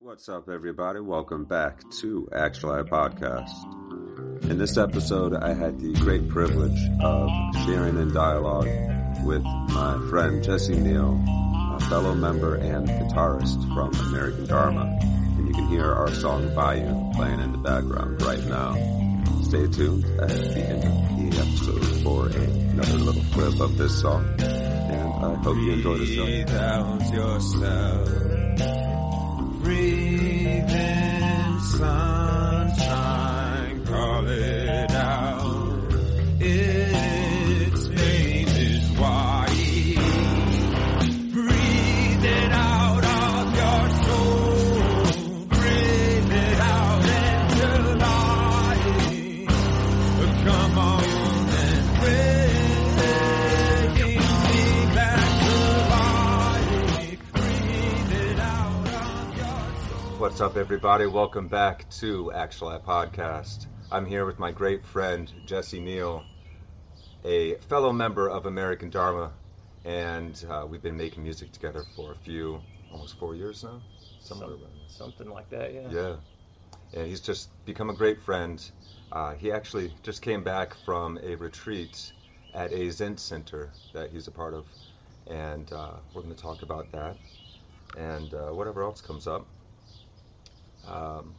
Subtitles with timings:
[0.00, 1.00] What's up, everybody?
[1.00, 3.50] Welcome back to Actual Eye Podcast.
[4.48, 7.28] In this episode, I had the great privilege of
[7.64, 8.68] sharing in dialogue
[9.24, 11.20] with my friend Jesse Neal,
[11.74, 14.98] a fellow member and guitarist from American Dharma.
[15.02, 18.74] And you can hear our song Bayou playing in the background right now.
[19.42, 24.32] Stay tuned at the end of the episode for another little clip of this song.
[24.38, 26.24] And I hope you enjoy the show.
[29.68, 32.27] Breathe out
[60.38, 61.06] What's up, everybody?
[61.06, 63.66] Welcome back to Actual Eye Podcast.
[63.90, 66.24] I'm here with my great friend Jesse Neal,
[67.24, 69.32] a fellow member of American Dharma,
[69.84, 73.82] and uh, we've been making music together for a few, almost four years now.
[74.20, 74.72] Somewhere Some- around.
[74.86, 75.74] something like that.
[75.74, 75.90] Yeah.
[75.90, 76.16] Yeah,
[76.94, 78.64] and he's just become a great friend.
[79.10, 82.12] Uh, he actually just came back from a retreat
[82.54, 84.66] at a Zen center that he's a part of,
[85.26, 87.16] and uh, we're going to talk about that
[87.96, 89.44] and uh, whatever else comes up.
[90.90, 91.34] Um,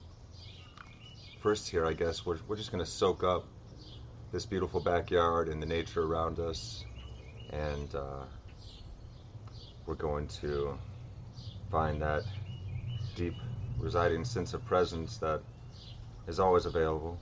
[1.42, 3.45] first, here, I guess we're we're just going to soak up
[4.31, 6.86] this beautiful backyard and the nature around us,
[7.52, 8.25] and uh,
[9.86, 10.78] we're going to
[11.72, 12.23] find that
[13.16, 13.33] deep
[13.80, 15.41] residing sense of presence that
[16.28, 17.17] is always available.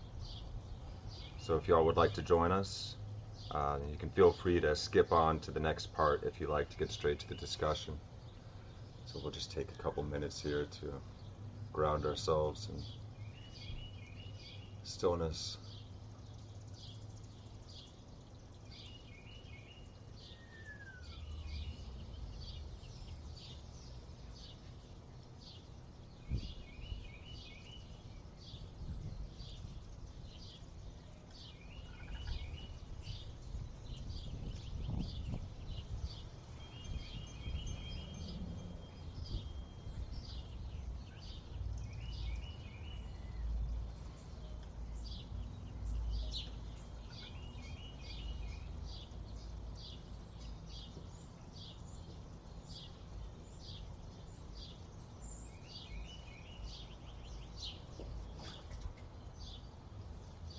[1.40, 2.98] So if y'all would like to join us,
[3.52, 6.70] uh, you can feel free to skip on to the next part if you like
[6.70, 7.98] to get straight to the discussion.
[9.06, 10.94] So we'll just take a couple minutes here to
[11.78, 12.84] ground ourselves in
[14.84, 15.60] stillness.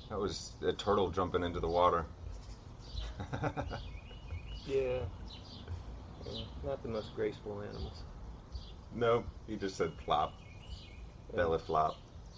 [0.09, 2.07] That was a turtle jumping into the water.
[4.67, 4.99] Yeah.
[6.27, 8.03] Yeah, Not the most graceful animals.
[8.95, 10.35] nope, he just said plop,
[11.35, 11.97] belly flop.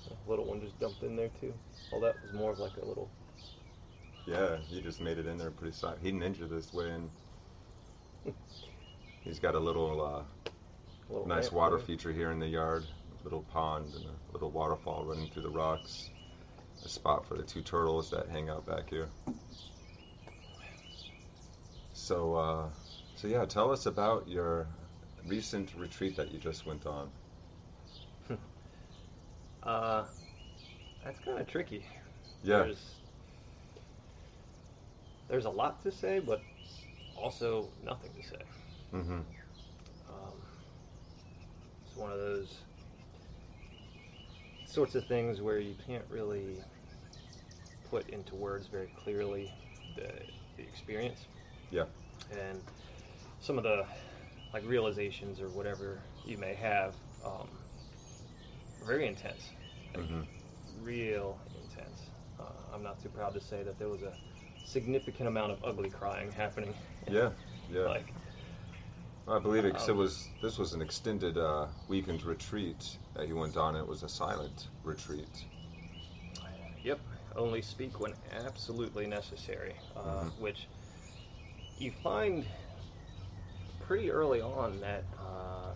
[0.08, 1.52] A little one just jumped in there too.
[1.90, 3.10] Well, that was more of like a little.
[4.26, 5.98] Yeah, he just made it in there pretty solid.
[6.02, 7.10] He ninja this way in.
[9.24, 10.50] He's got a little uh,
[11.12, 11.86] little nice water there.
[11.86, 12.84] feature here in the yard.
[13.20, 16.10] A little pond and a little waterfall running through the rocks.
[16.84, 19.08] A spot for the two turtles that hang out back here.
[21.92, 22.68] So, uh,
[23.16, 24.66] so yeah, tell us about your
[25.26, 27.10] recent retreat that you just went on.
[29.62, 30.04] Uh,
[31.04, 31.84] that's kind of tricky.
[32.42, 32.94] Yeah, There's,
[35.28, 36.40] there's a lot to say, but
[37.14, 38.42] also nothing to say.
[38.94, 39.12] mm-hmm.
[39.12, 40.34] Um,
[41.86, 42.54] it's one of those
[44.70, 46.56] sorts of things where you can't really
[47.90, 49.50] put into words very clearly
[49.96, 50.08] the,
[50.56, 51.26] the experience.
[51.70, 51.84] Yeah.
[52.30, 52.60] And
[53.40, 53.84] some of the
[54.52, 56.94] like realizations or whatever you may have,
[57.24, 57.48] um,
[58.86, 59.50] very intense,
[59.94, 60.20] like, Mm-hmm.
[60.84, 62.00] real intense.
[62.38, 62.44] Uh,
[62.74, 64.12] I'm not too proud to say that there was a
[64.64, 66.74] significant amount of ugly crying happening.
[67.10, 67.30] Yeah,
[67.72, 67.82] yeah.
[67.86, 68.14] Like
[69.30, 69.74] I believe it.
[69.74, 73.76] 'cause it was this was an extended uh, weekend retreat that he went on.
[73.76, 75.46] It was a silent retreat.
[76.82, 77.00] Yep.
[77.36, 80.32] Only speak when absolutely necessary, uh, Mhm.
[80.40, 80.68] which
[81.78, 82.46] you find
[83.78, 85.74] pretty early on that uh,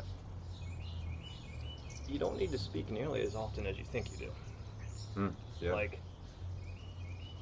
[2.06, 4.30] you don't need to speak nearly as often as you think you do.
[5.14, 5.28] Hmm,
[5.60, 5.72] yeah.
[5.72, 6.00] Like,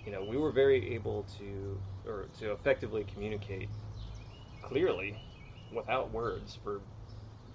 [0.04, 3.70] you know, we were very able to, or to effectively communicate
[4.62, 5.16] clearly
[5.72, 6.80] without words for,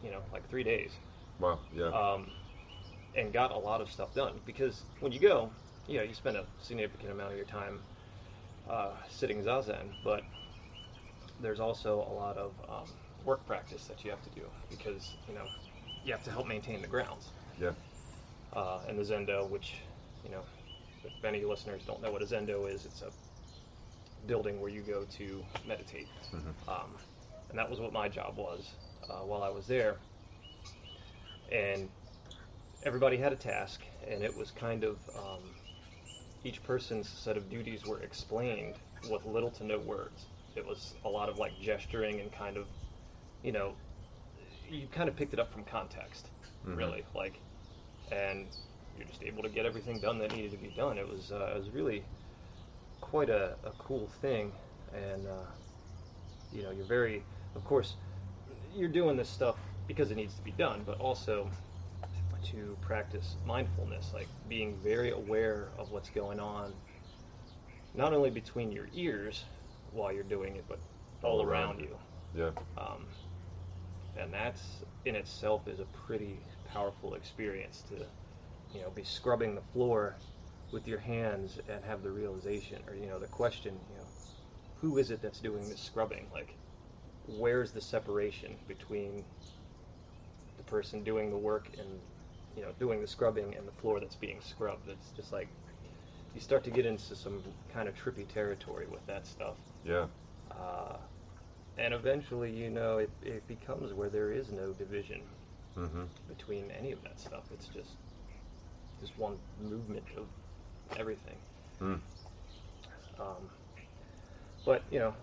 [0.03, 0.91] you know, like three days
[1.39, 1.59] Wow.
[1.75, 1.87] Yeah.
[1.89, 2.27] um,
[3.15, 4.33] and got a lot of stuff done.
[4.45, 5.51] Because when you go,
[5.87, 7.79] you know, you spend a significant amount of your time
[8.69, 10.23] uh, sitting zazen, but
[11.39, 12.87] there's also a lot of um,
[13.25, 15.43] work practice that you have to do because you know
[16.05, 17.31] you have to help maintain the grounds.
[17.59, 17.71] Yeah.
[18.53, 19.75] uh, and the Zendo, which,
[20.23, 20.43] you know,
[21.03, 23.11] if any listeners don't know what a Zendo is, it's a
[24.27, 26.07] building where you go to meditate.
[26.33, 26.53] Mhm.
[26.67, 26.97] Um,
[27.49, 28.77] and that was what my job was
[29.09, 30.03] uh, while I was there.
[31.49, 31.93] And
[32.83, 35.57] everybody had a task, and it was kind of um,
[36.43, 40.33] each person's set of duties were explained with little to no words.
[40.55, 42.71] It was a lot of like gesturing and kind of,
[43.41, 43.79] you know,
[44.63, 46.31] you kind of picked it up from context,
[46.63, 46.91] Mhm.
[46.91, 47.05] really.
[47.15, 47.43] Like,
[48.09, 48.51] and
[48.93, 50.97] you're just able to get everything done that needed to be done.
[50.99, 52.09] It was uh, it was really
[53.01, 54.55] quite a, a cool thing,
[54.91, 55.47] and uh,
[56.51, 57.95] you know, you're very, of course,
[58.75, 59.57] you're doing this stuff
[59.87, 61.49] because it needs to be done, but also
[62.43, 66.73] to practice mindfulness, like being very aware of what's going on,
[67.95, 69.43] not only between your ears
[69.91, 70.79] while you're doing it, but
[71.23, 71.97] all, All around around you.
[72.35, 72.51] Yeah.
[72.77, 73.05] Um,
[74.17, 76.39] and that's in itself is a pretty
[76.71, 78.05] powerful experience to,
[78.73, 80.15] you know, be scrubbing the floor
[80.71, 84.07] with your hands and have the realization, or you know, the question, you know,
[84.81, 86.27] who is it that's doing this scrubbing?
[86.31, 86.55] Like,
[87.27, 89.23] where's the separation between
[90.57, 91.87] the person doing the work and,
[92.55, 94.87] you know, doing the scrubbing and the floor that's being scrubbed?
[94.89, 95.47] It's just like
[96.33, 97.41] you start to get into some
[97.73, 99.55] kind of trippy territory with that stuff.
[99.85, 100.07] Yeah.
[100.51, 100.97] Uh,
[101.77, 105.21] and eventually, you know, it, it becomes where there is no division
[105.77, 106.05] Mm-hmm.
[106.27, 107.43] between any of that stuff.
[107.53, 107.91] It's just
[108.99, 110.25] just one movement of
[110.99, 111.35] everything.
[111.79, 111.99] Mm.
[113.19, 113.49] Um,
[114.65, 115.13] but you know,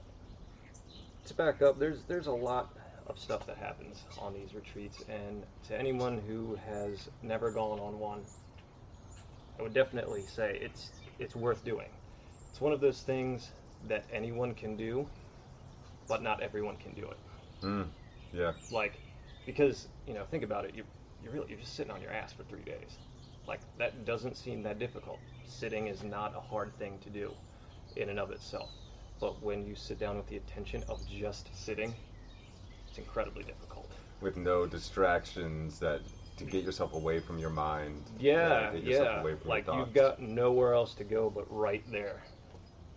[1.27, 2.71] to back up, there's there's a lot
[3.07, 7.99] of stuff that happens on these retreats, and to anyone who has never gone on
[7.99, 8.21] one,
[9.59, 11.89] I would definitely say it's it's worth doing.
[12.51, 13.51] It's one of those things
[13.89, 15.07] that anyone can do,
[16.09, 17.17] but not everyone can do it.
[17.63, 17.87] Mm.
[18.33, 18.53] Yeah.
[18.71, 18.99] Like,
[19.47, 20.75] because you know, think about it.
[20.75, 20.85] You
[21.23, 22.99] you really you're just sitting on your ass for three days.
[23.47, 25.19] Like that doesn't seem that difficult.
[25.47, 27.31] Sitting is not a hard thing to do,
[27.97, 28.71] in and of itself.
[29.25, 31.95] But when you sit down with the intention of just sitting,
[32.87, 33.91] it's incredibly difficult.
[34.21, 36.03] With no distractions that
[36.37, 38.03] to get yourself away from your mind.
[38.19, 39.35] Yeah, get yourself yeah.
[39.47, 42.23] Like you've got nowhere else to go but right there,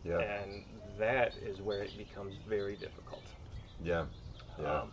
[0.03, 0.19] Yeah.
[0.19, 0.65] and
[0.99, 3.23] that is where it becomes very difficult.
[3.81, 4.03] Yeah.
[4.59, 4.81] Yeah.
[4.81, 4.91] Um,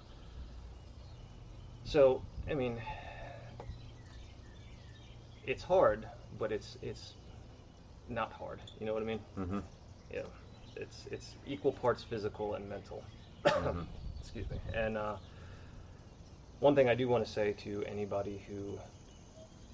[1.82, 2.80] so, I mean,
[5.44, 6.06] it's hard,
[6.38, 7.14] but it's it's
[8.08, 8.60] not hard.
[8.78, 9.20] You know what I mean?
[9.36, 9.58] mm-hmm.
[10.12, 10.22] Yeah.
[10.76, 13.02] It's it's equal parts physical and mental.
[13.44, 13.86] Mhm.
[14.20, 14.56] Excuse me.
[14.72, 15.16] And uh,
[16.60, 18.78] one thing I do want to say to anybody who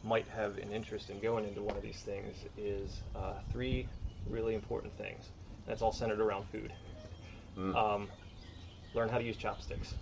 [0.02, 3.86] might have an interest in going into one of these things is uh, three
[4.28, 5.30] really important things.
[5.66, 6.72] That's all centered around food.
[7.56, 7.76] Mm.
[7.76, 8.08] Um,
[8.94, 9.94] learn how to use chopsticks.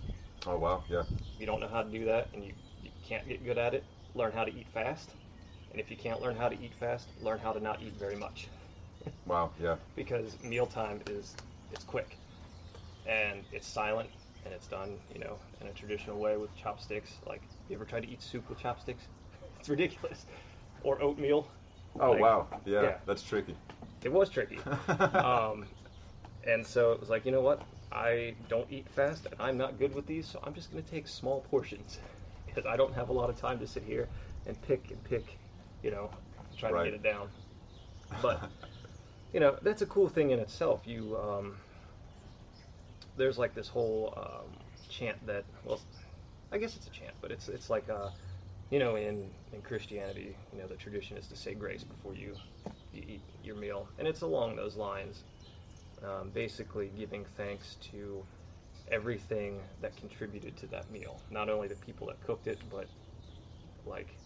[0.47, 0.83] oh wow.
[0.89, 1.01] Yeah.
[1.01, 2.53] If you don't know how to do that and you,
[2.83, 3.83] you can't get good at it,
[4.15, 5.11] learn how to eat fast.
[5.71, 8.15] And if you can't learn how to eat fast, learn how to not eat very
[8.15, 8.47] much.
[9.25, 9.51] Wow.
[9.61, 9.77] Yeah.
[9.95, 11.35] because mealtime is
[11.71, 12.17] it's quick
[13.05, 14.09] and it's silent
[14.45, 17.19] and it's done, you know, in a traditional way with chopsticks.
[17.27, 19.07] Like, you ever tried to eat soup with chopsticks?
[19.59, 20.25] It's ridiculous.
[20.83, 21.51] Or oatmeal.
[21.99, 22.47] Oh Like, wow.
[22.65, 22.93] Yeah, yeah.
[23.05, 23.55] That's tricky.
[24.03, 24.59] It was tricky.
[25.13, 25.65] um,
[26.45, 27.61] and so it was like, you know what?
[27.91, 30.89] I don't eat fast and I'm not good with these, so I'm just going to
[30.89, 31.99] take small portions
[32.45, 34.07] because I don't have a lot of time to sit here
[34.45, 35.37] and pick and pick,
[35.83, 36.09] you know,
[36.57, 36.85] try Right.
[36.85, 37.29] to get it down.
[38.21, 38.49] But
[39.33, 40.87] you know, that's a cool thing in itself.
[40.87, 41.57] You um,
[43.17, 44.57] there's like this whole um,
[44.89, 45.81] chant that well,
[46.51, 48.09] I guess it's a chant, but it's it's like uh,
[48.71, 52.37] you know, in in Christianity, you know, the tradition is to say grace before you
[52.91, 55.23] you eat your meal, and it's along those lines.
[56.01, 58.25] Um, basically, giving thanks to
[58.89, 62.87] everything that contributed to that meal, not only the people that cooked it, but
[63.85, 64.17] like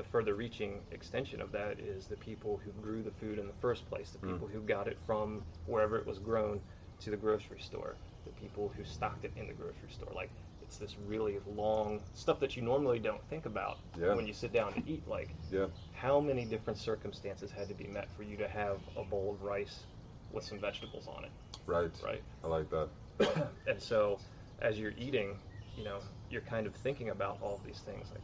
[0.00, 3.52] the further reaching extension of that is the people who grew the food in the
[3.60, 4.32] first place, the Mm.
[4.32, 6.58] people who got it from wherever it was grown
[7.00, 10.10] to the grocery store, the people who stocked it in the grocery store.
[10.14, 10.30] Like
[10.62, 14.14] it's this really long stuff that you normally don't think about Yeah.
[14.14, 15.06] when you sit down to eat.
[15.06, 15.66] Like Yeah.
[15.92, 19.42] how many different circumstances had to be met for you to have a bowl of
[19.42, 19.84] rice
[20.32, 21.30] with some vegetables on it,
[21.66, 21.92] Right.
[22.02, 22.22] right?
[22.42, 22.88] I like that.
[23.66, 24.18] and so
[24.60, 25.38] as you're eating,
[25.76, 28.22] you know, you're kind of thinking about all of these things like,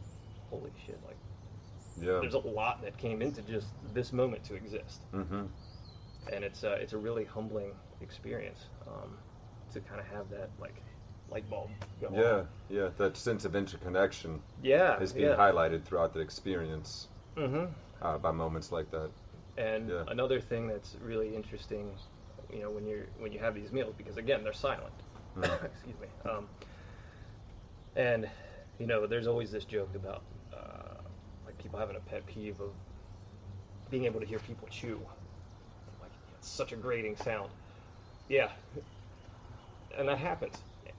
[0.49, 1.17] holy shit, like
[2.01, 2.19] Yeah.
[2.21, 5.45] there's a lot that came into just this moment to exist, Mm-hmm.
[6.31, 9.17] and it's uh, it's a really humbling experience um,
[9.73, 10.81] to kind of have that like
[11.29, 11.69] light bulb
[12.01, 12.23] go Yeah.
[12.23, 12.47] on.
[12.69, 12.89] Yeah.
[12.97, 15.35] That sense of interconnection Yeah, is being yeah.
[15.35, 17.65] highlighted throughout the experience hmm
[18.01, 19.09] uh, by moments like that.
[19.57, 20.03] And Yeah.
[20.07, 21.91] another thing that's really interesting,
[22.53, 24.93] you know, when you're when you have these meals, because again they're silent.
[25.35, 25.63] Mhm.
[25.65, 26.07] Excuse me.
[26.29, 26.47] Um,
[27.95, 28.29] and
[28.79, 30.23] you know, there's always this joke about
[31.57, 32.71] people having a pet peeve of
[33.89, 34.99] being able to hear people chew.
[36.01, 37.49] Like it's such a grating sound.
[38.29, 38.49] Yeah,
[39.97, 40.55] and that happens,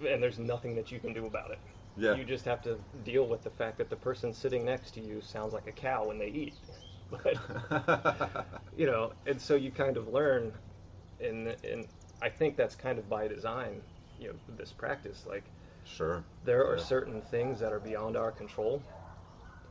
[0.07, 1.59] and there's nothing that you can do about it.
[1.97, 2.15] Yeah.
[2.15, 5.21] You just have to deal with the fact that the person sitting next to you
[5.21, 6.55] sounds like a cow when they eat.
[7.11, 7.39] But
[8.77, 10.53] you know, and so you kind of learn,
[11.21, 11.87] and and
[12.21, 13.83] I think that's kind of by design.
[14.19, 15.45] You know, this practice, like
[15.85, 16.23] sure.
[16.45, 16.83] there are Yeah.
[16.83, 18.83] certain things that are beyond our control,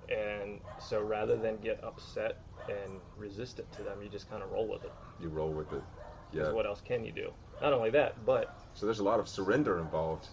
[0.10, 2.38] and so rather than get upset
[2.70, 4.92] and resistant to them, you just kind of roll with it.
[5.22, 5.84] You roll with it.
[6.34, 6.52] Yeah.
[6.52, 7.32] What else can you do?
[7.62, 10.28] Not only that, but So there's a lot of surrender involved.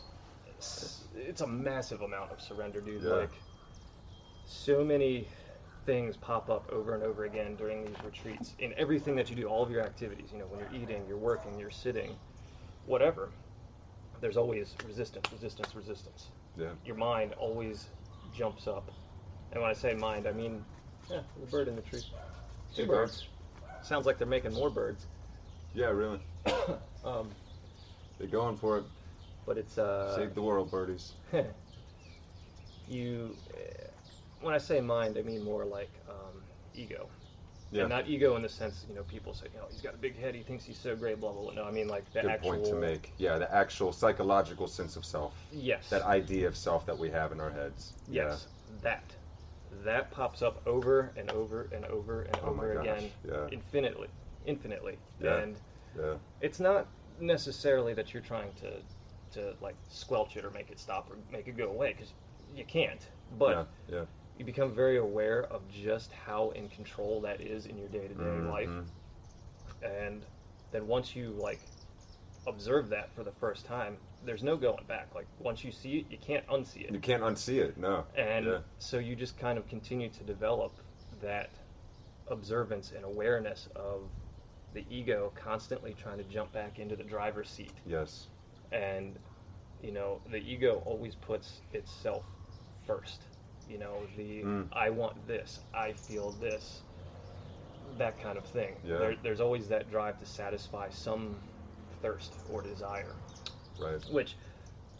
[0.57, 3.03] it's, it's a massive amount of surrender, dude.
[3.03, 3.11] Yeah.
[3.11, 3.31] Like
[4.47, 5.29] so many
[5.87, 9.45] things pop up over and over again during these retreats in everything that you do,
[9.47, 10.31] all of your activities.
[10.33, 12.17] You know, when you're eating, you're working, you're sitting,
[12.87, 13.31] whatever.
[14.21, 16.29] There's always resistance, resistance, resistance.
[16.57, 16.71] Yeah.
[16.85, 17.89] Your mind always
[18.33, 18.91] jumps up,
[19.55, 20.65] and when I say mind, I mean,
[21.11, 22.03] yeah, the bird in the tree.
[22.75, 23.27] Two Two birds.
[23.83, 25.07] Sounds like they're making more birds.
[25.75, 26.21] Yeah, really.
[27.05, 27.31] um,
[28.19, 28.85] They're going for it.
[29.47, 31.13] but it's uh, Save the world, birdies.
[32.89, 33.87] you uh,
[34.41, 36.43] when i say mind i mean more like um,
[36.75, 37.09] ego
[37.73, 37.83] Yeah.
[37.83, 39.99] and not ego in the sense you know people say you know he's got a
[39.99, 42.21] big head he thinks he's so great blah blah blah no i mean like the
[42.21, 43.13] Good actual point to make.
[43.19, 45.33] Yeah, the actual psychological sense of self.
[45.51, 47.95] yes That idea of self that we have in our heads.
[48.11, 48.47] yes
[48.83, 49.03] that
[49.85, 53.47] that pops up over and over and over and Oh over again yeah.
[53.51, 54.09] infinitely
[54.45, 55.37] infinitely Yeah.
[55.39, 55.57] and
[55.99, 56.15] Yeah.
[56.41, 56.89] It's not
[57.19, 58.83] necessarily that you're trying to
[59.33, 62.13] to like squelch it or make it stop or make it go away because
[62.55, 63.97] you can't but yeah.
[63.97, 64.05] yeah.
[64.39, 68.69] you become very aware of just how in control that is in your day-to-day life
[68.69, 68.85] Mhm.
[69.83, 70.27] and
[70.73, 71.61] then once you like
[72.47, 76.07] observe that for the first time there's no going back like once you see it
[76.11, 76.93] you can't unsee it.
[76.93, 77.77] You can't unsee it.
[77.77, 78.05] No.
[78.17, 78.59] and yeah.
[78.79, 80.73] so you just kind of continue to develop
[81.23, 81.51] that
[82.29, 84.03] observance and awareness of
[84.73, 88.27] the ego constantly trying to jump back into the driver's seat Yes.
[88.73, 89.15] and
[89.83, 92.25] you know the ego always puts itself
[92.87, 93.21] first
[93.69, 94.69] you know the Mm.
[94.73, 96.83] i want this i feel this
[97.99, 98.99] that kind of thing Yeah.
[98.99, 101.37] there, there's always that drive to satisfy some
[102.03, 103.15] thirst or desire
[103.79, 104.01] Right.
[104.11, 104.37] which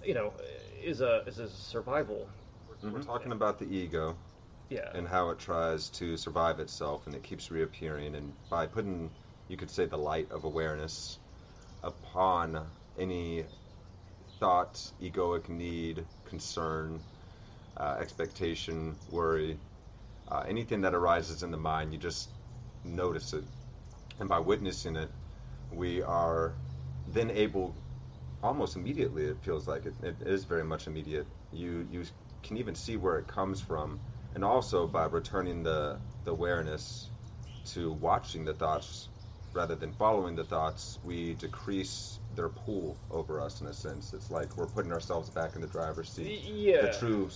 [0.05, 0.33] you know
[0.83, 2.29] is a is a survival.
[2.83, 4.17] We're talking about the ego.
[4.71, 4.91] Yeah.
[4.95, 9.11] And how it tries to survive itself and it keeps reappearing and by putting
[9.49, 11.19] you could say the light of awareness
[11.83, 12.61] upon
[12.99, 13.45] any
[14.41, 17.01] thought egoic need concern
[17.77, 19.57] uh, expectation worry
[20.29, 22.31] uh, anything that arises in the mind you just
[22.85, 23.45] notice it.
[24.19, 25.11] And by witnessing it
[25.73, 26.55] we are
[27.07, 27.75] then able
[28.45, 31.27] almost immediately it feels like it, it is very much immediate.
[31.53, 32.05] You you
[32.43, 34.01] can even see where it comes from.
[34.35, 37.11] And also by returning the, the awareness
[37.67, 39.09] to watching the thoughts
[39.55, 44.13] rather than following the thoughts we decrease their pull over us in a sense.
[44.13, 46.43] It's like we're putting ourselves back in the driver's seat.
[46.45, 47.31] Yeah the true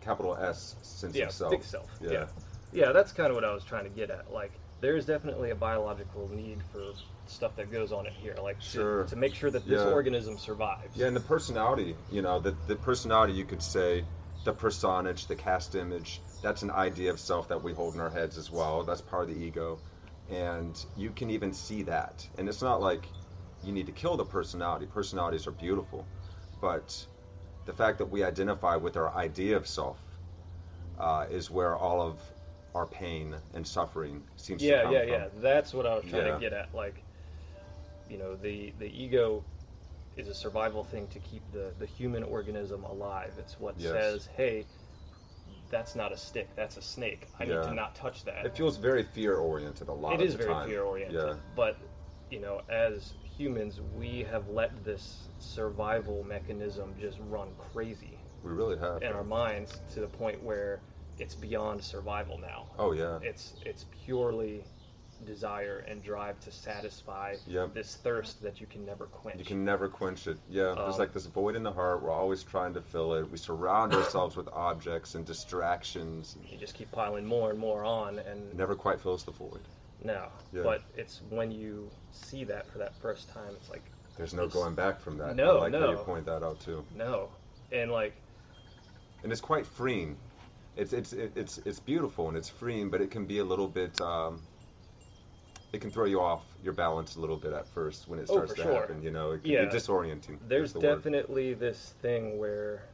[0.00, 1.90] capital s sense yeah of self big self.
[2.00, 2.26] yeah, yeah.
[2.72, 5.50] Yeah that's kind of what i was trying to get at like there is definitely
[5.50, 6.92] a biological need for
[7.26, 9.92] stuff that goes on in here like to- to, make sure that this Yeah.
[9.92, 14.04] organism survives Yeah, and the personality, you know, the, the personality, you could say,
[14.44, 18.10] the personage, the cast image, that's an idea of self that we hold in our
[18.10, 18.84] heads as well.
[18.84, 19.78] That's part of the ego.
[20.30, 22.26] And you can even see that.
[22.38, 23.08] And it's not like
[23.64, 24.86] you need to kill the personality.
[24.86, 26.06] Personalities are beautiful.
[26.60, 27.06] But
[27.66, 29.98] the fact that we identify with our idea of self
[30.98, 32.20] uh, is where all of
[32.76, 35.10] our pain and suffering seems to yeah come yeah from.
[35.12, 36.34] yeah that's what i was trying Yeah.
[36.34, 37.02] to get at like
[38.08, 39.42] you know the the ego
[40.16, 43.92] is a survival thing to keep the the human organism alive it's what Yes.
[43.92, 44.66] says hey
[45.70, 48.76] that's not a stick that's a snake i need to not touch that It feels
[48.76, 51.34] very fear oriented a lot it is very fear oriented Yeah.
[51.56, 51.76] but
[52.30, 58.78] you know as humans we have let this survival mechanism just run crazy We really
[58.78, 59.02] have.
[59.02, 60.80] in our minds to the point where
[61.18, 63.18] it's beyond survival now Oh, yeah.
[63.22, 64.64] it's it's purely
[65.24, 67.72] desire and drive to satisfy Yep.
[67.72, 70.36] this thirst that you can never quench You can never quench it.
[70.50, 72.02] Yeah, there's Um, like this void in the heart.
[72.02, 73.30] We're always trying to fill it.
[73.30, 76.36] We surround ourselves with objects and distractions.
[76.46, 79.62] you just keep piling more and more on and never quite fills the void.
[80.04, 80.62] no Yeah.
[80.62, 83.82] but it's when you see that for that first time it's like
[84.18, 85.34] There's no going back from that.
[85.34, 86.84] No, I like how you point that out too.
[86.94, 87.30] no
[87.72, 88.12] and like
[89.22, 90.18] And it's quite freeing.
[90.76, 93.98] It's it's it's it's beautiful and it's freeing, but it can be a little bit.
[94.00, 94.42] Um,
[95.72, 98.34] it can throw you off your balance a little bit at first when it Oh,
[98.34, 98.74] starts for to sure.
[98.74, 99.02] happen.
[99.02, 99.64] You know, it can Yeah.
[99.70, 100.38] be disorienting.
[100.48, 100.96] there's the word.
[100.96, 102.84] definitely this thing where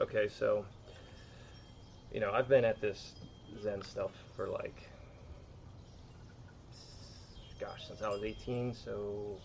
[0.00, 0.64] okay so
[2.12, 3.14] you know i've been at this
[3.60, 4.88] Zen stuff for like,
[7.58, 9.40] gosh, since I was 18, so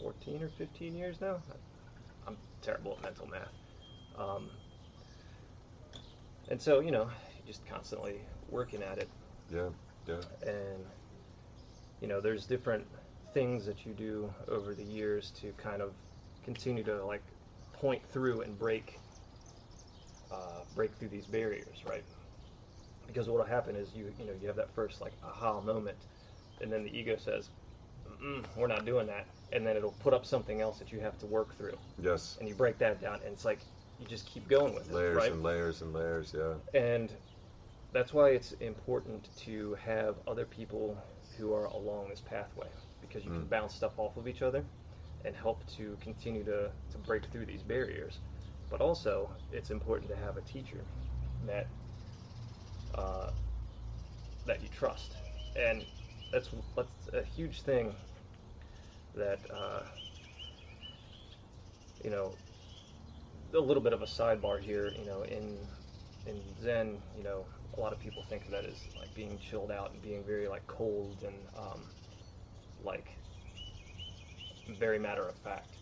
[0.00, 1.42] 14 or 15 years now.
[2.26, 3.52] I'm terrible at mental math.
[4.16, 4.50] Um,
[6.52, 7.08] and so, you know,
[7.46, 9.08] just constantly working at it.
[9.50, 9.70] Yeah,
[10.06, 10.20] yeah.
[10.46, 10.84] And,
[12.02, 12.86] you know, there's different
[13.32, 15.94] things that you do over the years to kind of
[16.44, 17.22] continue to like
[17.72, 18.98] point through and break
[20.30, 22.04] uh, break through these barriers, right?
[23.06, 25.96] Because what'll happen is you you know you have that first like aha moment,
[26.60, 27.48] and then the ego says,
[28.56, 31.26] "We're not doing that," and then it'll put up something else that you have to
[31.26, 32.36] work through, Yes.
[32.38, 33.60] and you break that down, and it's like
[34.02, 35.32] you just keep going with it, Layers right?
[35.32, 36.34] and layers and layers.
[36.36, 36.54] Yeah.
[36.74, 37.12] And
[37.92, 40.98] that's why it's important to have other people
[41.36, 42.68] who are along this pathway
[43.00, 43.50] because you can Mm.
[43.50, 44.64] bounce stuff off of each other
[45.24, 48.20] and help to continue to, to break through these barriers.
[48.70, 50.84] But also, it's important to have a teacher
[51.46, 51.68] that
[52.94, 53.30] uh,
[54.46, 55.16] that you trust,
[55.56, 55.84] and
[56.30, 57.94] that's that's a huge thing
[59.14, 59.82] that uh,
[62.02, 62.34] you know
[63.54, 64.94] a little bit of a sidebar here.
[64.98, 65.58] You know, in
[66.26, 67.44] in Zen, you know,
[67.76, 70.48] a lot of people think of that as like being chilled out and being very
[70.48, 71.80] like cold and um,
[72.84, 73.08] like
[74.78, 75.76] very matter of fact.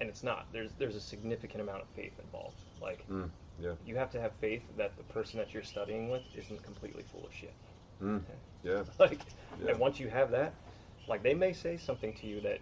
[0.00, 0.46] And it's not.
[0.52, 2.56] There's there's a significant amount of faith involved.
[2.80, 3.30] Like Mm.
[3.62, 3.74] Yeah.
[3.86, 7.24] you have to have faith that the person that you're studying with isn't completely full
[7.24, 7.54] of shit.
[8.02, 8.20] Mm.
[8.64, 8.82] Yeah.
[8.98, 9.20] Like,
[9.62, 9.72] Yeah.
[9.72, 10.54] and once you have that,
[11.06, 12.58] like they may say something to you that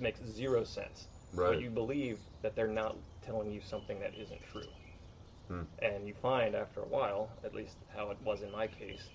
[0.00, 1.50] makes zero sense, Right.
[1.52, 4.68] but you believe that they're not telling you something that isn't true.
[5.48, 5.62] Hmm.
[5.80, 9.08] And you find after a while, at least how it was in my case,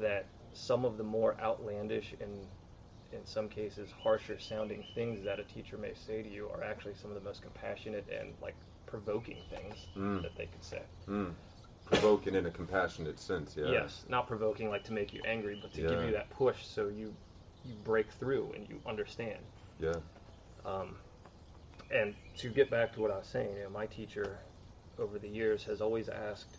[0.00, 2.46] that some of the more outlandish and
[3.12, 6.94] in some cases harsher sounding things that a teacher may say to you are actually
[6.94, 8.54] some of the most compassionate and like
[8.86, 10.22] provoking things Mm.
[10.22, 10.82] that they could say.
[11.08, 11.32] Mm.
[11.86, 13.56] Provoking in a compassionate sense.
[13.56, 13.70] Yeah.
[13.70, 16.88] Yes, not provoking like to make you angry, but to give you that push so
[16.88, 17.14] you
[17.64, 19.38] you break through and you understand.
[19.78, 19.94] Yeah.
[20.64, 20.96] Um,
[21.92, 24.38] and to get back to what I was saying, you know, my teacher
[24.98, 26.56] over the years has always asked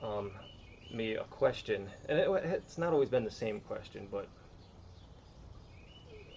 [0.00, 0.30] um,
[0.90, 4.28] me a question, and it, it's not always been the same question, but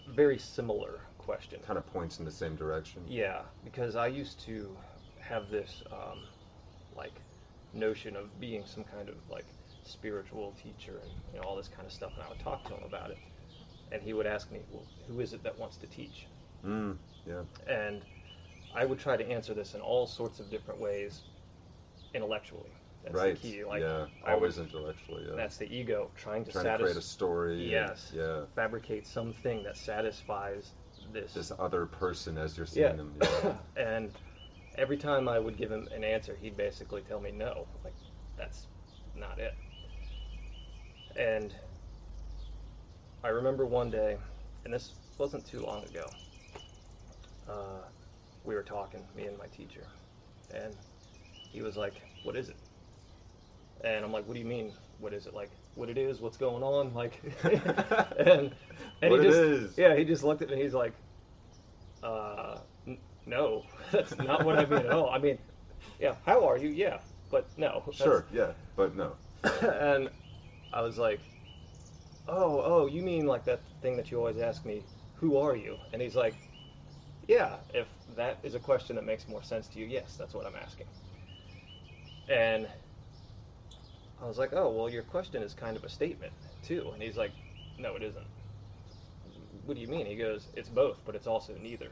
[0.07, 1.59] very similar question.
[1.65, 3.03] Kind of points in the same direction.
[3.07, 4.75] Yeah, because I used to
[5.19, 6.19] have this um,
[6.95, 7.21] like
[7.73, 9.45] notion of being some kind of like
[9.83, 12.73] spiritual teacher and you know all this kind of stuff, and I would talk to
[12.73, 13.17] him about it,
[13.91, 16.27] and he would ask me, "Well, who is it that wants to teach?"
[16.65, 16.97] Mm.
[17.27, 17.41] Yeah.
[17.67, 18.01] And
[18.75, 21.21] I would try to answer this in all sorts of different ways,
[22.13, 22.69] intellectually.
[23.03, 23.41] That's right.
[23.41, 23.63] the key.
[23.63, 24.07] Like yeah.
[24.25, 25.25] I Always would- intellectually.
[25.29, 25.35] Yeah.
[25.35, 27.69] that's the ego trying to Trying to create a story.
[27.69, 28.11] Yes.
[28.15, 28.45] Yeah.
[28.55, 30.71] Fabricate something that satisfies
[31.13, 32.93] this This other person as you're seeing Yeah.
[32.93, 33.13] them.
[33.21, 33.53] Yeah.
[33.77, 34.11] and
[34.77, 37.67] every time I would give him an answer, he'd basically tell me no.
[37.83, 37.93] Like,
[38.37, 38.67] that's
[39.15, 39.53] not it.
[41.15, 41.53] And
[43.23, 44.17] I remember one day,
[44.65, 46.05] and this wasn't too long ago,
[47.47, 47.81] uh,
[48.43, 49.87] we were talking, me and my teacher,
[50.51, 50.75] and
[51.51, 52.57] he was like, What is it?
[53.83, 54.73] And I'm like, What do you mean?
[54.97, 55.33] What is it?
[55.33, 56.21] Like, what it is?
[56.21, 56.93] What's going on?
[56.93, 58.53] Like, and,
[59.01, 59.77] and What he just, is.
[59.77, 60.61] yeah, he just looked at me.
[60.61, 60.93] He's like,
[62.03, 65.09] uh, n- no, that's not what I mean at all.
[65.09, 65.39] I mean,
[65.99, 66.69] yeah, how are you?
[66.69, 67.83] Yeah, but no.
[67.91, 68.25] Sure.
[68.31, 68.51] Yeah.
[68.75, 69.13] But no.
[69.43, 70.09] and
[70.73, 71.19] I was like,
[72.27, 74.83] oh, oh, you mean like that thing that you always ask me,
[75.15, 75.79] who are you?
[75.93, 76.35] And he's like,
[77.27, 80.45] yeah, if that is a question that makes more sense to you, yes, that's what
[80.45, 80.87] I'm asking.
[82.27, 82.67] And
[84.21, 86.91] I was like, oh, well, your question is kind of a statement, too.
[86.93, 87.31] And he's like,
[87.77, 88.27] no, it isn't.
[89.65, 90.05] What do you mean?
[90.05, 91.91] He goes, it's both, but it's also neither.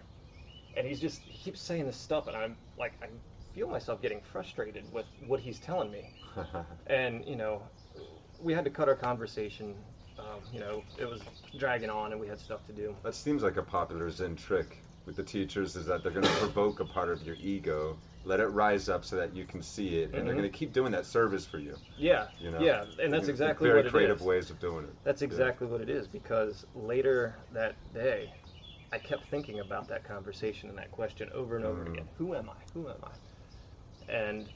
[0.76, 3.08] And he's just, he keeps saying this stuff, and I'm like, I
[3.54, 6.10] feel myself getting frustrated with what he's telling me
[6.88, 7.62] and you know
[8.40, 9.76] we had to cut our conversation
[10.20, 11.22] um, you know it was
[11.56, 14.83] dragging on and we had stuff to do that seems like a popular Zen trick
[15.06, 18.40] with the teachers is that they're going to provoke a part of your ego, let
[18.40, 20.38] it rise up so that you can see it, and they're Mhm.
[20.38, 21.78] going to keep doing that service for you.
[21.98, 22.62] yeah You know.
[22.64, 24.96] yeah and that's exactly very what it creative is ways of doing it.
[25.04, 25.28] that's Yeah.
[25.28, 28.30] exactly what it is because later that day
[28.92, 31.94] i kept thinking about that conversation and that question over and over Mm.
[31.94, 33.12] again who am i who am i
[34.12, 34.50] and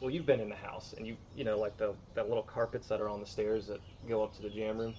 [0.00, 2.86] well you've been in the house and you you know like the that little carpets
[2.88, 4.94] that are on the stairs that go up to the jam room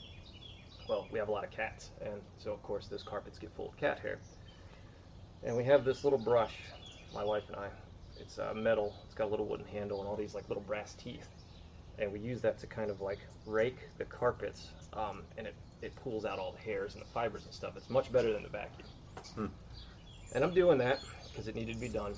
[0.88, 3.70] well we have a lot of cats and so of course those carpets get full
[3.70, 4.20] of cat hair
[5.48, 6.54] and we have this little brush
[7.14, 7.70] my wife and i.
[8.20, 8.94] It's uh, metal.
[9.06, 11.28] It's got a little wooden handle and all these like little brass teeth.
[12.00, 15.96] And we use that to kind of like rake the carpets um, and it, it
[15.96, 17.74] pulls out all the hairs and the fibers and stuff.
[17.78, 18.88] It's much better than the vacuum.
[19.36, 19.46] Hmm.
[20.34, 21.00] and i'm doing that
[21.32, 22.16] because it needed to be done.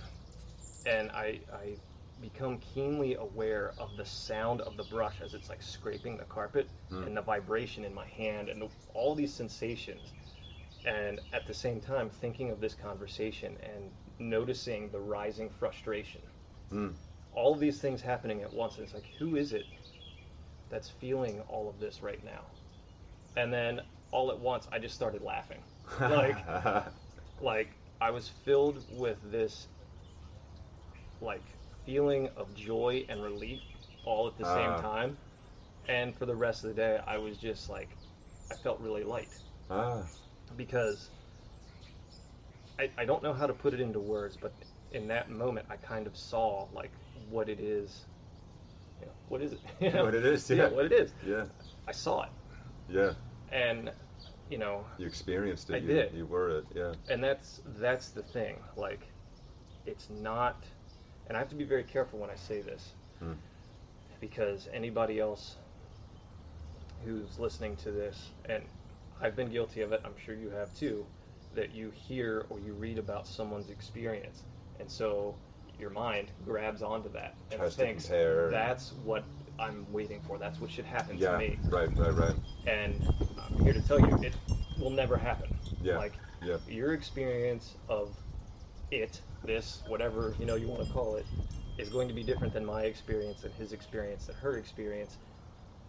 [0.86, 1.76] And I, I
[2.22, 6.68] become keenly aware of the sound of the brush as it's like scraping the carpet
[6.92, 7.06] Mm.
[7.06, 10.12] and the vibration in my hand and the, all these sensations
[10.86, 16.22] and at the same time thinking of this conversation and noticing the rising frustration
[16.72, 16.94] Mm.
[17.32, 19.68] all of these things happening at once and it's like who is it
[20.70, 22.46] that's feeling all of this right now
[23.36, 25.64] and then all at once i just started laughing
[26.06, 26.46] like
[27.42, 29.68] like I was filled with this
[31.22, 33.62] like feeling of joy and relief
[34.04, 34.54] all at the Ah.
[34.54, 35.18] same time.
[35.88, 37.98] And for the rest of the day, I was just like,
[38.52, 39.30] I felt really light
[39.70, 40.10] ah,
[40.58, 41.10] because
[42.80, 44.54] I, I don't know how to put it into words, but
[44.92, 46.92] in that moment, I kind of saw like
[47.30, 48.06] what it is.
[49.00, 49.60] You know, what is it?
[49.80, 50.06] You know?
[50.06, 50.68] What it is, yeah.
[50.70, 51.14] what it is.
[51.26, 51.46] yeah,
[51.88, 52.30] I saw it,
[52.90, 53.14] yeah.
[53.52, 53.92] and
[54.50, 55.76] you know, You experienced it.
[55.76, 56.14] I you, did.
[56.14, 56.66] You were it.
[56.76, 56.94] Yeah.
[57.10, 59.02] and that's that's the thing like
[59.86, 60.64] it's not
[61.28, 63.34] and i have to be very careful when i say this Hmm.
[64.20, 65.56] because anybody else
[67.06, 68.64] who's listening to this and
[69.22, 71.06] i've been guilty of it i'm sure you have too
[71.54, 74.44] that you hear or you read about someone's experience
[74.80, 75.36] and so
[75.78, 78.08] your mind grabs onto that and Tries thinks
[78.52, 79.26] that's what
[79.60, 81.32] i'm waiting for that's what should happen Yeah.
[81.32, 81.98] to me Right.
[81.98, 82.16] Right.
[82.16, 82.36] Right.
[82.66, 83.02] and
[83.38, 84.36] i'm here to tell you it
[84.78, 85.50] will never happen
[85.82, 85.98] Yeah.
[85.98, 86.58] like Yeah.
[86.68, 88.16] your experience of
[88.92, 91.28] it, this, whatever you know you want to call it,
[91.78, 95.18] is going to be different than my experience and his experience and her experience,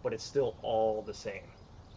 [0.03, 1.51] but it's still all the same.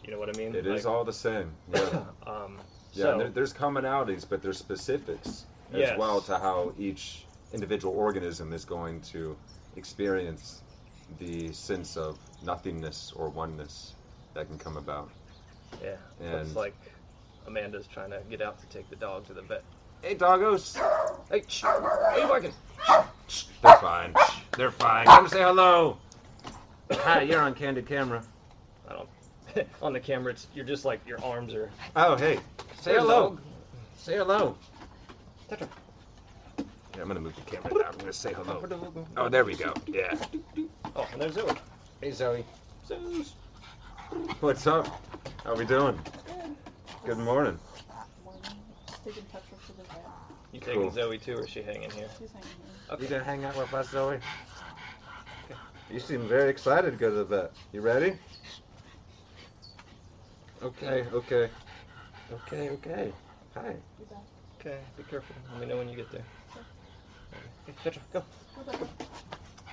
[0.04, 0.54] You know what I mean?
[0.54, 1.52] It is Like, all the same.
[1.72, 1.80] Yeah.
[2.26, 2.58] um,
[2.92, 5.98] Yeah, so there, there's commonalities, but there's specifics as Yes.
[5.98, 9.36] well to how each individual organism is going to
[9.76, 10.62] experience
[11.18, 13.94] the sense of nothingness or oneness
[14.34, 15.10] that can come about.
[15.82, 16.74] yeah, and- it's like
[17.46, 19.62] Amanda's trying to get out to take the dog to the vet.
[20.02, 20.76] Hey, doggos!
[21.30, 22.52] Hey, shh, are you barking?
[23.62, 24.14] They're fine.
[24.56, 25.06] They're fine.
[25.06, 25.96] Come say hello.
[26.92, 28.22] Hi, you're on candid camera.
[29.54, 29.68] I don't.
[29.82, 31.70] on the camera, it's you're just like your arms are.
[31.96, 32.36] Oh, hey.
[32.80, 33.38] Say There's hello.
[33.96, 34.56] Say hello.
[35.48, 35.68] Touch her.
[36.58, 37.92] Yeah, I'm gonna move the camera down.
[37.92, 38.62] I'm gonna say hello.
[39.16, 39.72] Oh, there we go.
[39.86, 40.14] Yeah.
[40.96, 41.52] Oh, and there's Zoe.
[42.00, 42.44] Hey, Zoe.
[42.86, 43.34] Zeus.
[44.40, 44.86] What's up?
[45.44, 45.98] How we doing?
[47.04, 47.58] Good morning.
[48.24, 48.42] Morning.
[49.04, 50.04] Taking Petra to the vet.
[50.52, 50.90] You taking Cool.
[50.92, 52.08] Zoe too, or is she hanging here?
[52.18, 52.48] She's hanging
[52.88, 53.06] You Okay.
[53.06, 54.18] gonna hang out with us, Zoe?
[55.90, 57.52] You seem very excited to go to the vet.
[57.72, 58.16] You ready?
[60.64, 61.50] Okay, okay.
[62.32, 63.12] Okay, okay.
[63.54, 63.62] Hi.
[63.62, 63.76] here.
[64.00, 64.24] You back?
[64.58, 65.36] Okay, be careful.
[65.52, 66.24] Let me know when you get there.
[67.68, 68.22] Okay, Petra, go.
[68.56, 68.80] Go back.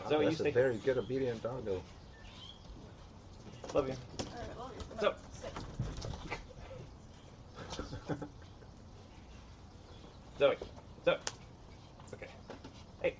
[0.09, 1.81] Zoe, Wow, you that's stay a very good obedient doggo.
[3.73, 3.95] Love you.
[4.33, 4.83] Alright, love you.
[4.99, 5.15] So-
[10.39, 10.57] Zoe.
[11.05, 11.17] Zoe.
[12.13, 12.27] Okay.
[13.01, 13.15] Hey.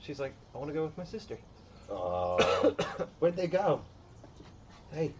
[0.00, 1.38] She's like, I want to go with my sister.
[1.90, 2.74] Oh,
[3.18, 3.80] where'd they go?
[4.92, 5.12] Hey.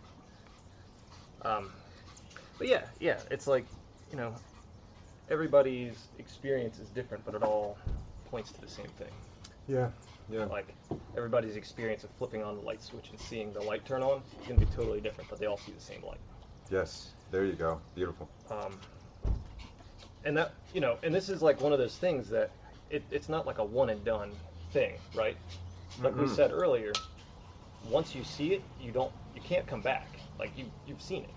[1.48, 1.70] Um,
[2.58, 3.64] but yeah, yeah, it's like,
[4.10, 4.34] you know,
[5.28, 7.78] everybody's experience is different, but it all
[8.30, 9.12] points to the same thing.
[9.66, 9.90] Yeah,
[10.28, 10.46] yeah.
[10.46, 10.74] Like
[11.16, 14.46] everybody's experience of flipping on the light switch and seeing the light turn on is
[14.46, 16.20] going to be totally different, but they all see the same light.
[16.70, 17.80] Yes, there you go.
[17.94, 18.28] Beautiful.
[18.50, 18.80] Um,
[20.24, 22.50] and that, you know, and this is like one of those things that
[22.90, 24.30] it, it's not like a one and done
[24.70, 25.36] thing, right?
[26.02, 26.34] Like we Mhm.
[26.34, 26.92] said earlier,
[27.90, 30.20] once you see it, you don't, you can't come back.
[30.38, 31.34] Like you, you've seen it,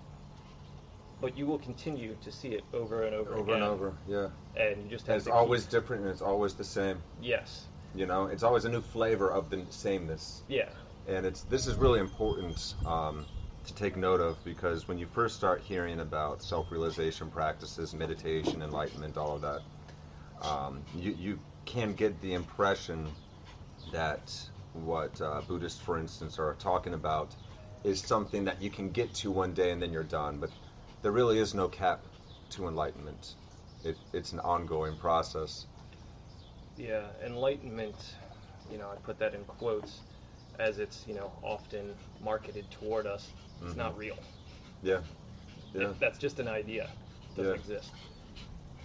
[1.21, 3.61] but you will continue to see it over and over, Over again.
[3.61, 4.29] and over, yeah.
[4.55, 7.01] And you just And it's always keep, different and it's always the same.
[7.21, 10.43] yes, You know, it's always a new flavor of the sameness.
[10.47, 10.69] yeah,
[11.07, 13.25] and it's this is really important um,
[13.65, 19.17] to take note of because when you first start hearing about self-realization practices, meditation, enlightenment,
[19.17, 19.61] all of that,
[20.41, 23.15] um, you you can get the impression
[23.91, 27.35] that what uh, Buddhists, for instance, are talking about
[27.83, 30.39] is something that you can get to one day and then you're done.
[30.39, 30.51] But
[31.01, 32.01] there really is no cap
[32.51, 33.35] to enlightenment.
[33.83, 35.65] It, it's an ongoing process.
[36.77, 37.03] yeah.
[37.25, 37.95] Enlightenment,
[38.71, 39.99] you know, I put that in quotes,
[40.59, 43.29] as it's you know often marketed toward us.
[43.63, 43.77] It's Mhm.
[43.77, 44.17] not real.
[44.83, 45.01] Yeah.
[45.73, 45.93] It- Yeah.
[45.99, 46.83] that's just an idea.
[46.83, 47.59] It doesn't Yeah.
[47.59, 47.91] exist.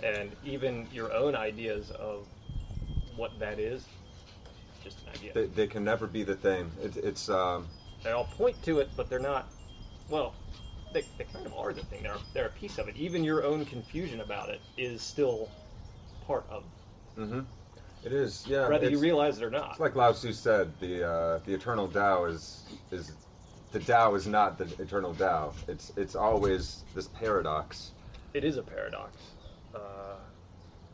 [0.03, 2.27] And even your own ideas of
[3.17, 3.87] what that is,
[4.85, 5.33] just an idea.
[5.33, 6.71] They, they can never be the thing.
[6.83, 7.67] It, it's um,
[8.03, 9.47] they all point to it, but they're not.
[10.11, 10.35] Well,
[10.97, 12.03] they, they kind of are the thing.
[12.03, 12.97] They're they're a piece of it.
[12.97, 15.53] Even your own confusion about it is still
[16.21, 16.73] part of,
[17.17, 17.41] hmm
[18.03, 18.69] It is, yeah.
[18.69, 19.71] whether you realize it or not.
[19.71, 23.19] It's like Lao Tzu said, the uh, the eternal Tao is is
[23.73, 25.59] the Tao is not the eternal Tao.
[25.69, 27.95] It's it's always this paradox.
[28.35, 29.37] it is a paradox,
[29.75, 30.19] uh,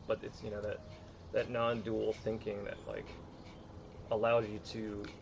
[0.07, 0.81] but it's you know that
[1.31, 3.15] that non-dual thinking that like
[4.11, 5.13] allows you to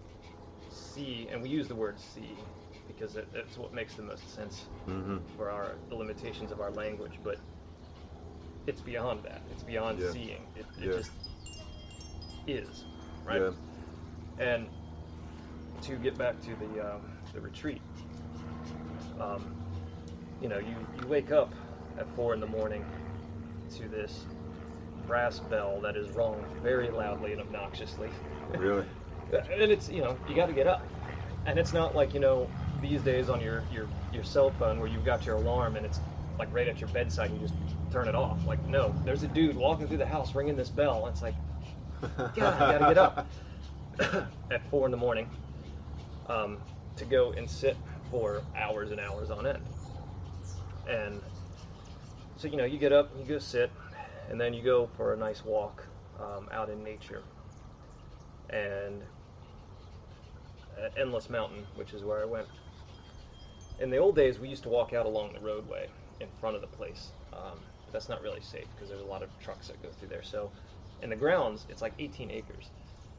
[0.69, 2.49] see, and we use the word see
[2.87, 5.17] because it, it's what makes the most sense Mm-hmm.
[5.35, 7.37] for our the limitations of our language, but
[8.67, 9.43] it's beyond that.
[9.51, 10.11] It's beyond Yeah.
[10.11, 10.47] seeing.
[10.55, 10.91] It, it Yeah.
[10.91, 11.11] just
[12.47, 12.85] is,
[13.25, 13.41] right?
[13.41, 13.51] Yeah.
[14.37, 14.69] And
[15.81, 17.81] to get back to the um, the retreat,
[19.19, 19.51] um,
[20.39, 21.55] you know, you, you wake up
[21.97, 22.85] at four in the morning
[23.75, 24.27] to this
[25.07, 28.13] brass bell that is rung very loudly and obnoxiously.
[28.53, 28.85] Really?
[29.31, 30.87] and it's you know you got to get up,
[31.45, 34.89] and it's not like you know these days on your your your cell phone where
[34.89, 36.01] you've got your alarm and it's
[36.39, 37.55] like right at your bedside and you just
[37.91, 38.45] turn it off.
[38.45, 41.05] Like no, there's a dude walking through the house ringing this bell.
[41.05, 41.35] And it's like
[42.35, 43.27] God, I gotta get up
[44.51, 45.27] at four in the morning
[46.27, 46.59] um,
[46.97, 47.77] to go and sit
[48.09, 49.59] for hours and hours on end.
[50.89, 51.21] And
[52.37, 53.71] so you know, you get up, you go sit,
[54.29, 55.87] and then you go for a nice walk
[56.19, 57.23] um, out in nature.
[58.49, 59.03] And
[60.83, 62.47] at Endless Mountain, which is where I went.
[63.81, 65.89] In the old days, we used to walk out along the roadway
[66.19, 67.09] in front of the place.
[67.33, 70.09] Um, but that's not really safe because there's a lot of trucks that go through
[70.09, 70.21] there.
[70.21, 70.51] So,
[71.01, 72.69] in the grounds, it's like 18 acres.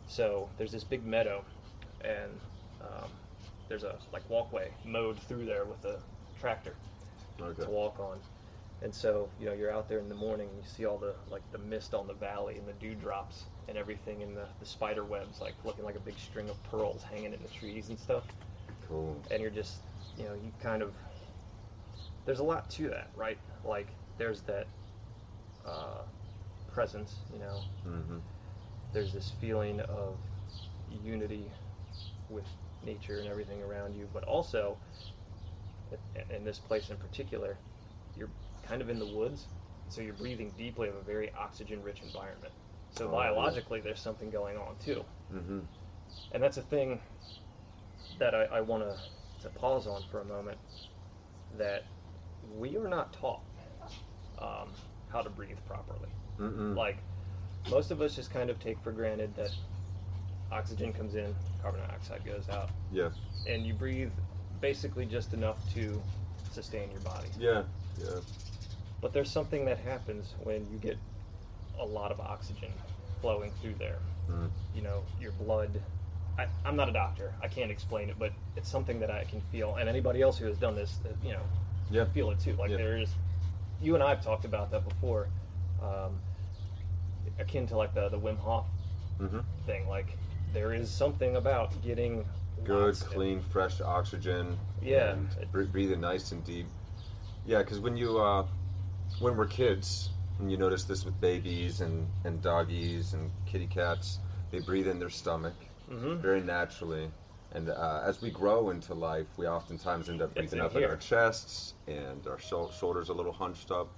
[0.07, 1.45] So there's this big meadow,
[2.05, 2.31] and
[2.81, 3.11] um,
[3.69, 5.99] there's a like walkway mowed through there with a
[6.41, 6.77] tractor
[7.41, 7.65] Okay.
[7.65, 8.19] to walk on.
[8.83, 11.15] And so, you know, you're out there in the morning and you see all the
[11.31, 15.05] like the mist on the valley and the dewdrops and everything and the, the spider
[15.05, 18.25] webs like looking like a big string of pearls hanging in the trees and stuff.
[18.89, 19.17] Cool.
[19.31, 19.79] And you're just
[20.17, 20.95] you know, you kind of
[22.25, 23.39] there's a lot to that, right?
[23.65, 24.69] Like there's that
[25.65, 26.03] uh,
[26.69, 28.19] presence, you know, Mm-hmm.
[28.93, 30.19] there's this feeling of
[30.89, 31.53] unity
[32.29, 32.47] with
[32.83, 34.79] nature and everything around you, but also
[36.31, 37.59] in this place in particular,
[38.15, 38.31] you're
[38.63, 39.49] kind of in the woods,
[39.89, 42.53] so you're breathing deeply of a very oxygen-rich environment.
[42.91, 45.61] So Oh, biologically, there's something going on too, Mm-hmm.
[46.33, 47.01] and that's a thing
[48.19, 48.99] that I, I want to
[49.43, 50.59] to pause on for a moment.
[51.59, 51.85] That
[52.59, 53.41] we are not taught
[54.39, 54.69] um,
[55.11, 56.09] how to breathe properly
[56.41, 56.75] Mm-mm.
[56.75, 56.97] like
[57.71, 59.51] most of us just kind of take for granted that
[60.51, 63.11] oxygen comes in, carbon dioxide goes out, Yeah.
[63.47, 64.11] and you breathe
[64.61, 66.03] basically just enough to
[66.51, 67.29] sustain your body.
[67.39, 67.63] Yeah.
[68.01, 68.21] Yeah.
[69.01, 70.97] But there's something that happens when you get
[71.81, 72.71] a lot of oxygen
[73.21, 73.99] flowing through there.
[74.31, 74.51] Mm.
[74.75, 75.81] You know, your blood.
[76.39, 77.33] I, I'm not a doctor.
[77.43, 79.77] I can't explain it, but it's something that I can feel.
[79.77, 81.43] And anybody else who has done this, uh, you know,
[81.91, 82.05] Yeah.
[82.07, 82.55] feel it too.
[82.59, 82.79] Like Yeah.
[82.79, 83.15] there's,
[83.81, 85.29] you and I have talked about that before,
[85.83, 86.21] um,
[87.39, 88.67] akin to like the the Wim Hof
[89.21, 89.41] Mm-hmm.
[89.67, 89.89] thing.
[89.89, 90.17] Like
[90.53, 92.25] there is something about getting
[92.65, 94.59] Good, clean, fresh oxygen.
[94.81, 95.13] Yeah.
[95.13, 96.67] And br- breathing nice and deep.
[97.45, 98.45] Yeah, because when you uh,
[99.19, 104.19] when we're kids, and you notice this with babies and and doggies and kitty cats,
[104.51, 105.55] they breathe in their stomach
[105.93, 106.21] Mhm.
[106.21, 107.11] very naturally.
[107.53, 110.85] And uh, as we grow into life, we oftentimes end up breathing in up in
[110.85, 113.89] our chests and our shou- shoulders a little hunched up.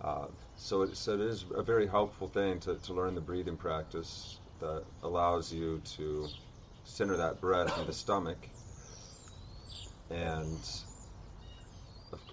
[0.00, 3.56] Uh, so, it, so it is a very helpful thing to, to learn the breathing
[3.56, 6.28] practice that allows you to
[6.84, 8.48] center that breath in the stomach.
[10.10, 10.58] And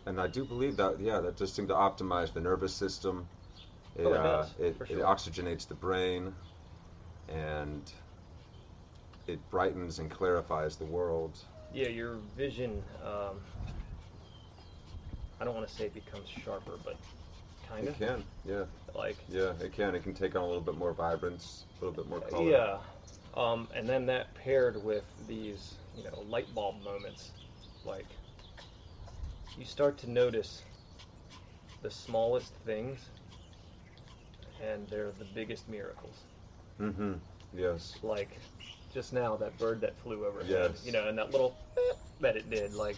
[0.06, 3.28] and I do believe that yeah, that just seemed to optimize the nervous system.
[3.96, 6.34] It, Oh, it uh, does, it, for it oxygenates the brain,
[7.30, 7.92] and
[9.30, 11.38] it brightens and clarifies the world.
[11.74, 12.82] Yeah, your vision.
[13.06, 13.40] Um,
[15.40, 16.98] I don't want to say it becomes sharper, but
[17.68, 17.96] kind of.
[17.96, 18.66] It can, yeah,
[18.96, 19.96] like yeah, it can.
[19.96, 22.50] It can take on a little bit more vibrance, a little bit more color.
[22.50, 22.78] yeah.
[23.36, 27.32] Um, and then that paired with these, you know, light bulb moments,
[27.86, 28.08] like
[29.58, 30.64] you start to notice
[31.84, 33.10] the smallest things,
[34.62, 36.16] and they're the biggest miracles.
[36.82, 37.14] Mm-hmm.
[37.56, 37.98] Yes.
[38.04, 38.40] like
[38.94, 40.86] just now that bird that flew overhead Yes.
[40.86, 41.56] you know and that little
[42.20, 42.98] that it did like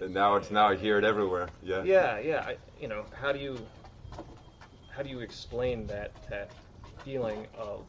[0.00, 1.50] And now it's now I hear it everywhere.
[1.62, 1.84] Yeah.
[1.84, 3.66] yeah yeah I, you know how do you
[4.88, 6.50] how do you explain that that
[7.04, 7.84] feeling of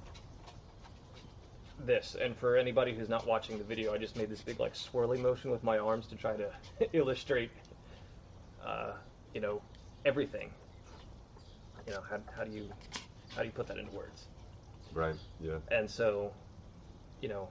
[1.80, 4.74] this and for anybody who's not watching the video i just made this big like
[4.74, 6.52] swirly motion with my arms to try to
[6.94, 7.50] illustrate
[8.63, 8.94] uh,
[9.34, 9.62] you know
[10.06, 10.52] everything
[11.88, 12.70] you know how, how do you
[13.36, 14.28] how do you put that into words
[14.93, 15.15] Right.
[15.39, 15.58] Yeah.
[15.71, 16.32] And so,
[17.21, 17.47] you know,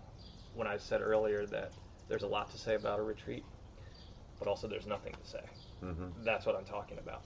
[0.54, 1.72] when I said earlier that
[2.08, 3.44] there's a lot to say about a retreat,
[4.38, 5.42] but also there's nothing to say.
[5.84, 6.24] Mm-hmm.
[6.24, 7.22] That's what I'm talking about.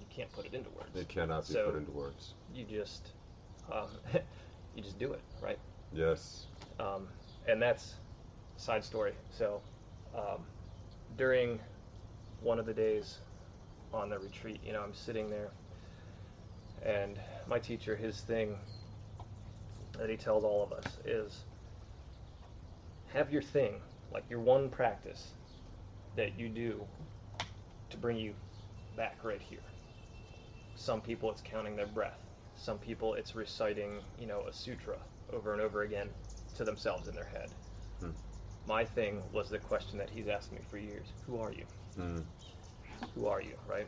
[0.00, 0.96] You can't put it into words.
[0.96, 2.34] It cannot be So- put into words.
[2.54, 3.12] You just,
[3.70, 3.88] um,
[4.74, 5.58] you just do it, right?
[5.92, 6.46] Yes.
[6.80, 7.08] Um,
[7.48, 7.94] and that's
[8.56, 9.12] side story.
[9.30, 9.60] So,
[10.16, 10.42] um,
[11.16, 11.60] during
[12.42, 13.18] one of the days
[13.92, 15.50] on the retreat, you know, I'm sitting there
[16.84, 18.56] And my teacher, his thing
[19.98, 21.44] that he tells all of us is
[23.12, 23.80] have your thing,
[24.12, 25.30] like your one practice
[26.16, 26.80] that you do
[27.90, 28.34] to bring you
[28.96, 29.58] back right here.
[30.74, 32.18] Some people it's counting their breath.
[32.56, 34.96] Some people it's reciting, you know, a sutra
[35.32, 36.08] over and over again
[36.56, 37.50] to themselves in their head.
[38.00, 38.10] Hmm.
[38.66, 41.06] My thing was the question that he's asked me for years.
[41.26, 41.64] Who are you?
[41.98, 42.22] Mm.
[43.14, 43.86] who are you, right?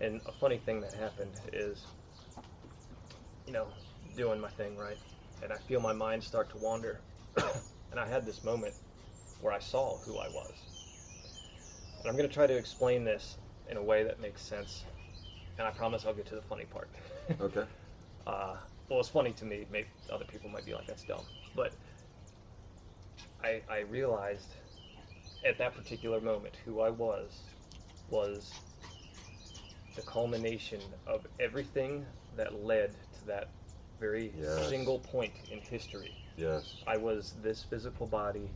[0.00, 1.84] And a funny thing that happened is,
[3.46, 3.66] you know,
[4.16, 4.98] doing my thing, right?
[5.42, 7.00] And I feel my mind start to wander.
[7.36, 8.74] and I had this moment
[9.40, 10.52] where I saw who I was.
[12.00, 13.36] And I'm going to try to explain this
[13.70, 14.84] in a way that makes sense.
[15.58, 16.88] And I promise I'll get to the funny part.
[17.40, 17.64] Okay.
[18.26, 18.56] uh,
[18.88, 19.64] well, it's funny to me.
[19.70, 21.24] Maybe other people might be like, that's dumb.
[21.54, 21.72] But
[23.42, 24.54] I, I realized
[25.44, 27.40] at that particular moment who I was
[28.10, 28.52] was
[29.94, 32.04] the culmination of everything
[32.36, 33.48] that led to that
[34.00, 34.68] very Yes.
[34.68, 36.10] single point in history.
[36.36, 36.74] Yes.
[36.86, 38.48] I was this physical body.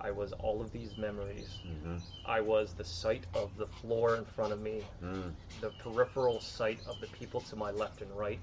[0.00, 1.58] I was all of these memories.
[1.66, 1.96] Mm-hmm.
[2.24, 5.32] I was the sight of the floor in front of me, Mm.
[5.60, 8.40] the peripheral sight of the people to my left and right,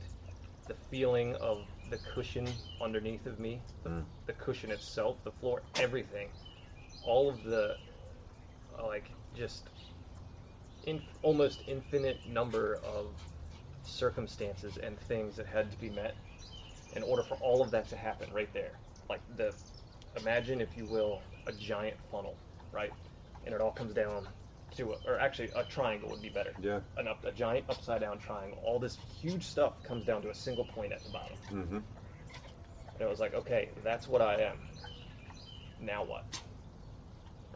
[0.67, 2.47] the feeling of the cushion
[2.82, 4.06] underneath of me, the, Mm.
[4.25, 6.29] the cushion itself, the floor, everything.
[7.06, 7.77] All of the,
[8.77, 9.69] uh, like, just
[10.86, 13.08] in, almost infinite number of
[13.84, 16.15] circumstances and things that had to be met
[16.95, 18.71] in order for all of that to happen right there.
[19.10, 19.53] Like, the,
[20.19, 22.36] imagine, if you will, a giant funnel,
[22.71, 22.91] right?
[23.45, 24.27] And it all comes down
[24.77, 26.79] to, a, or actually, a triangle would be better Yeah.
[26.97, 28.60] an up, a giant upside down triangle.
[28.63, 31.38] All this huge stuff comes down to a single point at the bottom.
[31.51, 31.75] Mm-hmm.
[31.75, 34.58] And it was like, okay, that's what I am.
[35.79, 36.23] Now what?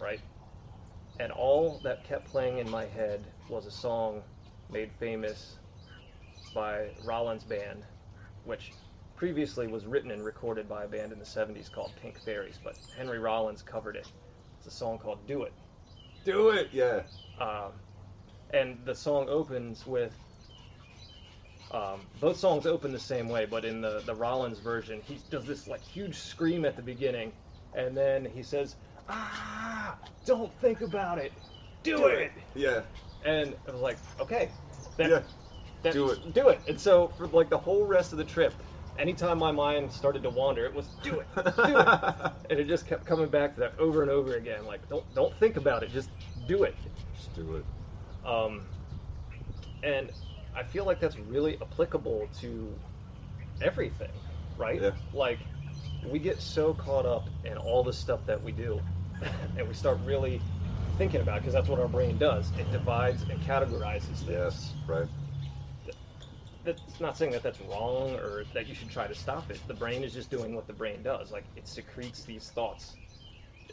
[0.02, 0.20] Right?
[1.20, 4.22] And all that kept playing in my head was a song
[4.72, 5.56] made famous
[6.54, 7.84] by Rollins Band,
[8.44, 8.74] which
[9.18, 12.76] previously was written and recorded by a band in the 70s called Pink Fairies, but
[12.96, 14.08] Henry Rollins covered it.
[14.60, 15.54] It's a song called Do It.
[16.24, 16.70] Do it.
[16.72, 17.02] Yeah.
[17.40, 17.72] Um,
[18.54, 20.14] and the song opens with
[21.72, 25.46] um, both songs open the same way, but in the the Rollins version, he does
[25.46, 27.34] this like huge scream at the beginning,
[27.76, 28.76] and then he says,
[29.10, 31.34] "Ah, don't think about it,
[31.84, 32.32] do, it.
[32.56, 32.84] Yeah.
[33.26, 34.50] And I was like, "Okay,
[34.96, 35.22] that, Yeah.
[35.82, 36.34] that- do it.
[36.34, 38.54] do it." And so for like the whole rest of the trip,
[38.98, 41.88] anytime my mind started to wander, it was, "Do it, do it."
[42.50, 44.66] and it just kept coming back to that over and over again.
[44.66, 46.10] Like, don't don't think about it, just
[46.48, 46.76] do it.
[47.16, 47.66] Just do it.
[48.26, 48.62] Um,
[49.84, 50.12] and
[50.56, 52.70] I feel like that's really applicable to
[53.62, 54.08] everything,
[54.58, 54.82] right?
[54.82, 54.92] Yeah.
[55.14, 55.40] Like,
[56.06, 58.80] we get so caught up in all the stuff that we do,
[59.58, 60.42] and we start really
[60.98, 62.52] thinking about because that's what our brain does.
[62.58, 64.30] It divides and categorizes things.
[64.30, 64.76] Yes.
[64.88, 65.08] Right.
[66.68, 69.60] That's not saying that that's wrong or that you should try to stop it.
[69.68, 71.32] The brain is just doing what the brain does.
[71.32, 72.96] Like, it secretes these thoughts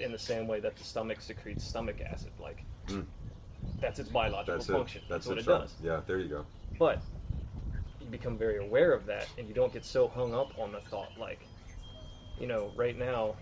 [0.01, 2.31] in the same way that the stomach secretes stomach acid.
[2.39, 3.07] Like, Mm.
[3.81, 4.73] that's its biological That's it.
[4.73, 5.03] function.
[5.09, 5.41] That's, what it.
[5.43, 5.75] it does.
[5.83, 6.01] Yeah.
[6.07, 6.45] There you go.
[6.79, 7.03] but
[8.01, 10.81] you become very aware of that and you don't get so hung up on the
[10.91, 11.41] thought like
[12.39, 13.35] you know right now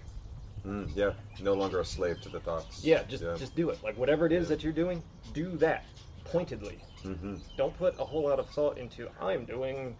[0.64, 1.10] Mm, yeah.
[1.40, 2.84] No longer a slave to the thoughts.
[2.84, 3.34] yeah just Yeah.
[3.36, 4.48] just do it like whatever it is Yeah.
[4.56, 5.84] that you're doing do that
[6.24, 7.35] pointedly Mm-hmm.
[7.56, 9.96] don't put a whole lot of thought into i'm doing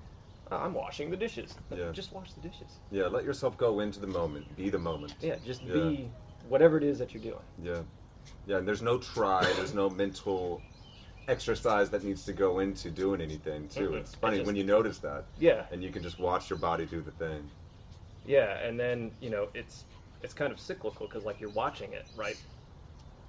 [0.53, 1.91] i'm washing the dishes Yeah.
[1.93, 3.07] just wash the dishes Yeah.
[3.09, 4.55] Let yourself go into the moment.
[4.57, 5.15] Be the moment.
[5.21, 5.73] yeah just Yeah.
[5.73, 6.11] be
[6.49, 7.83] whatever it is that you're doing Yeah.
[8.47, 10.63] Yeah, and there's no try, there's no mental
[11.29, 13.91] exercise that needs to go into doing anything too.
[13.91, 14.01] Mhm.
[14.01, 16.59] It's funny It just- when you notice that yeah and you can just watch your
[16.59, 17.51] body do the thing.
[18.25, 19.85] yeah and then you know it's
[20.21, 22.37] it's kind of cyclical because like you're watching it right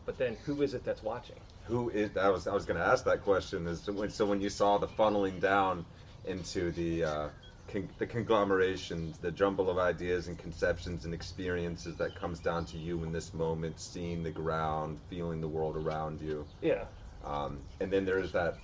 [0.05, 2.85] but then who is it that's watching Who is I was I was going to
[2.85, 5.85] ask that question is when so when you saw the funneling down
[6.25, 7.29] into the uh
[7.67, 12.77] con- the conglomerations, the jumble of ideas and conceptions and experiences that comes down to
[12.77, 16.47] you in this moment, seeing the ground, feeling the world around you.
[16.61, 16.85] yeah.
[17.23, 18.59] Um, and then there's that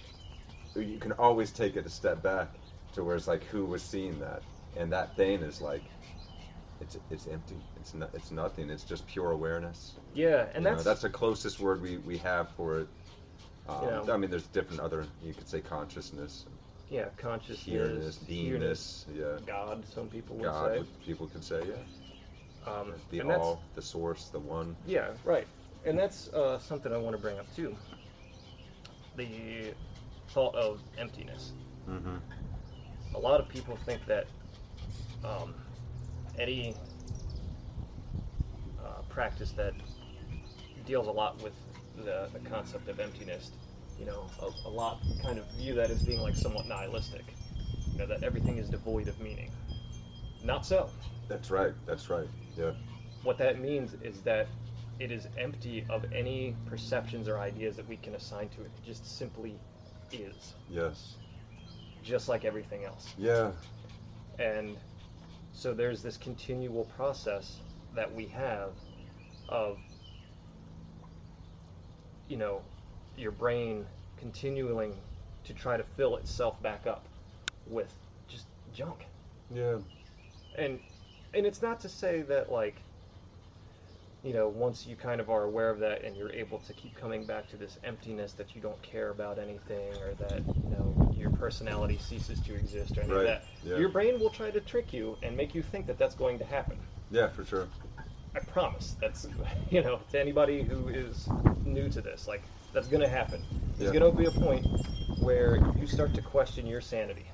[0.76, 2.60] you can always take it a step back
[2.94, 4.44] to where it's like who was seeing that?
[4.76, 5.84] And that thing is like
[6.82, 7.62] it's it's empty.
[7.76, 8.70] It's not it's nothing.
[8.70, 9.96] It's just pure awareness.
[10.14, 12.88] Yeah and You know, that's that's the closest word we, we have for it
[13.70, 14.14] um, Yeah.
[14.14, 16.46] I mean there's different other you could say consciousness
[16.90, 20.84] yeah consciousness here-ness, beingness yeah God, some people would God say.
[21.06, 25.48] people could say yeah Um, the all the source the one yeah, right.
[25.86, 27.74] And that's uh, something I want to bring up too.
[29.16, 29.74] The
[30.30, 31.54] thought of emptiness.
[31.90, 32.18] mm-hmm.
[33.16, 34.28] A lot of people think that
[35.24, 35.54] um,
[36.38, 36.76] any
[38.84, 39.74] uh, practice that
[40.86, 41.54] deals a lot with
[42.04, 43.52] the, the concept of emptiness
[44.00, 47.26] you know, a, a lot kind of view that as being like somewhat nihilistic.
[47.94, 49.52] You know, that everything is devoid of meaning.
[50.44, 50.90] Not so.
[51.28, 51.74] That's right.
[51.86, 52.28] That's right.
[52.58, 52.72] Yeah.
[53.24, 54.48] What that means is that
[55.00, 58.72] it is empty of any perceptions or ideas that we can assign to it.
[58.78, 59.60] It just simply
[60.12, 61.16] is, Yes.
[62.04, 63.14] just like everything else.
[63.18, 63.52] Yeah.
[64.40, 64.78] And
[65.52, 67.60] so there's this continual process
[67.96, 68.72] that we have
[69.50, 69.78] of,
[72.30, 72.62] you know,
[73.18, 73.86] your brain
[74.18, 74.94] continuing
[75.44, 77.06] to try to fill itself back up
[77.68, 77.94] with
[78.28, 79.06] just junk.
[79.54, 79.78] Yeah.
[80.56, 80.80] And
[81.34, 82.82] and it's not to say that like
[84.24, 86.94] you know, once you kind of are aware of that and you're able to keep
[86.94, 90.94] coming back to this emptiness that you don't care about anything or that, you know,
[91.18, 93.46] your personality ceases to exist or any Right, of that.
[93.64, 93.78] yeah.
[93.78, 96.46] Your brain will try to trick you and make you think that that's going to
[96.46, 96.78] happen.
[97.12, 97.68] Yeah, for sure.
[98.36, 98.96] I promise.
[99.02, 99.28] That's,
[99.70, 101.28] you know, to anybody who is
[101.66, 103.42] new to this, like, that's going to happen.
[103.78, 104.00] There's Yeah.
[104.00, 104.66] going to be a point
[105.20, 107.26] where you start to question your sanity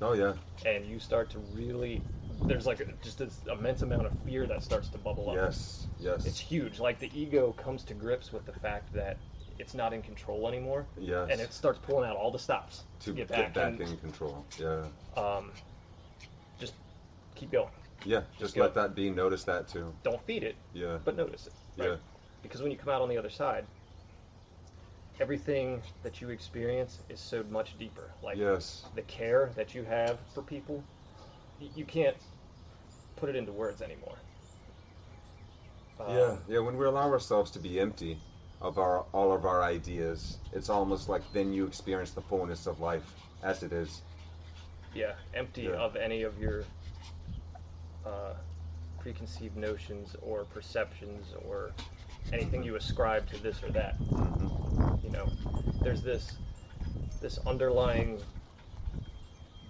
[0.00, 0.34] Oh yeah.
[0.66, 2.02] and you start to really,
[2.44, 5.36] there's like a, just this immense amount of fear that starts to bubble up.
[5.36, 5.86] Yes.
[6.00, 6.26] Yes.
[6.26, 6.80] It's huge.
[6.80, 9.16] Like the ego comes to grips with the fact that
[9.58, 11.28] it's not in control anymore, yes.
[11.30, 14.44] and it starts pulling out all the stops to get back, and, in control.
[14.58, 14.84] Yeah.
[15.16, 15.52] um,
[16.58, 16.74] just
[17.34, 17.68] keep going.
[18.04, 18.22] Yeah.
[18.38, 18.62] Just go.
[18.62, 19.10] let that be.
[19.10, 19.92] Notice that too.
[20.02, 20.98] Don't feed it, Yeah.
[21.04, 21.52] but notice it.
[21.76, 21.90] Right?
[21.90, 21.96] Yeah.
[22.42, 23.64] Because when you come out on the other side,
[25.20, 28.10] everything that you experience is so much deeper.
[28.22, 28.84] Like yes.
[28.94, 30.82] the care that you have for people,
[31.76, 32.16] you can't
[33.16, 34.16] put it into words anymore.
[36.00, 36.58] Yeah, Um, yeah.
[36.58, 38.18] When we allow ourselves to be empty
[38.60, 42.80] of our all of our ideas, it's almost like then you experience the fullness of
[42.80, 43.04] life
[43.42, 44.02] as it is.
[44.94, 45.70] yeah, empty Yeah.
[45.76, 46.64] of any of your
[48.06, 48.34] uh,
[49.00, 51.72] preconceived notions or perceptions or
[52.32, 53.96] anything you ascribe to this or that.
[55.02, 55.28] You know,
[55.82, 56.36] there's this
[57.20, 58.20] this underlying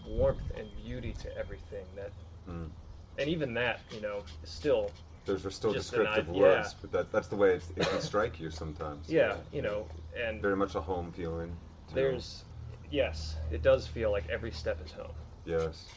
[0.07, 2.11] warmth and beauty to everything that,
[2.49, 2.71] Mm.
[3.19, 4.91] and even that, you know, is still
[5.25, 6.79] Those are still descriptive words, yeah.
[6.81, 9.09] but that, that's the way it, it can strike you sometimes.
[9.09, 11.57] yeah, you know, and Very much a home feeling.
[11.89, 11.95] too.
[11.95, 12.45] there's
[12.91, 15.15] yes, it does feel like every step is home.
[15.45, 15.89] yes,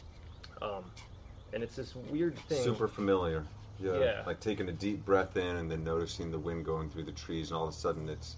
[0.62, 0.90] Um,
[1.56, 2.62] and it's this weird thing.
[2.62, 3.46] super familiar.
[3.78, 3.98] Yeah.
[3.98, 4.22] Yeah.
[4.26, 7.50] like taking a deep breath in and then noticing the wind going through the trees,
[7.50, 8.36] and all of a sudden it's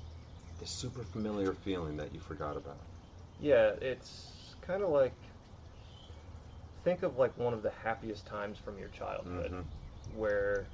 [0.59, 2.79] this super familiar feeling that you forgot about.
[3.41, 5.13] Yeah, it's kind of like
[6.85, 9.65] think of like one of the happiest times from your childhood Mhm.
[10.15, 10.65] where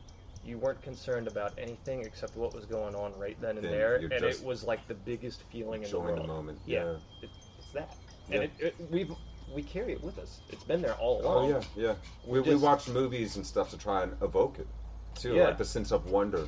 [0.42, 3.96] you weren't concerned about anything except what was going on right then and Then there
[3.96, 6.96] and it was like the biggest feeling in the world the moment, yeah, yeah.
[7.22, 7.96] It, it's that
[8.28, 8.36] Yeah.
[8.36, 9.14] and it, it, we've
[9.54, 11.52] we carry it with us it's been there all along.
[11.52, 11.94] Oh yeah, yeah.
[12.26, 14.66] We, we just- watch movies and stuff to try and evoke it,
[15.14, 15.44] too, Yeah.
[15.44, 16.46] like the sense of wonder,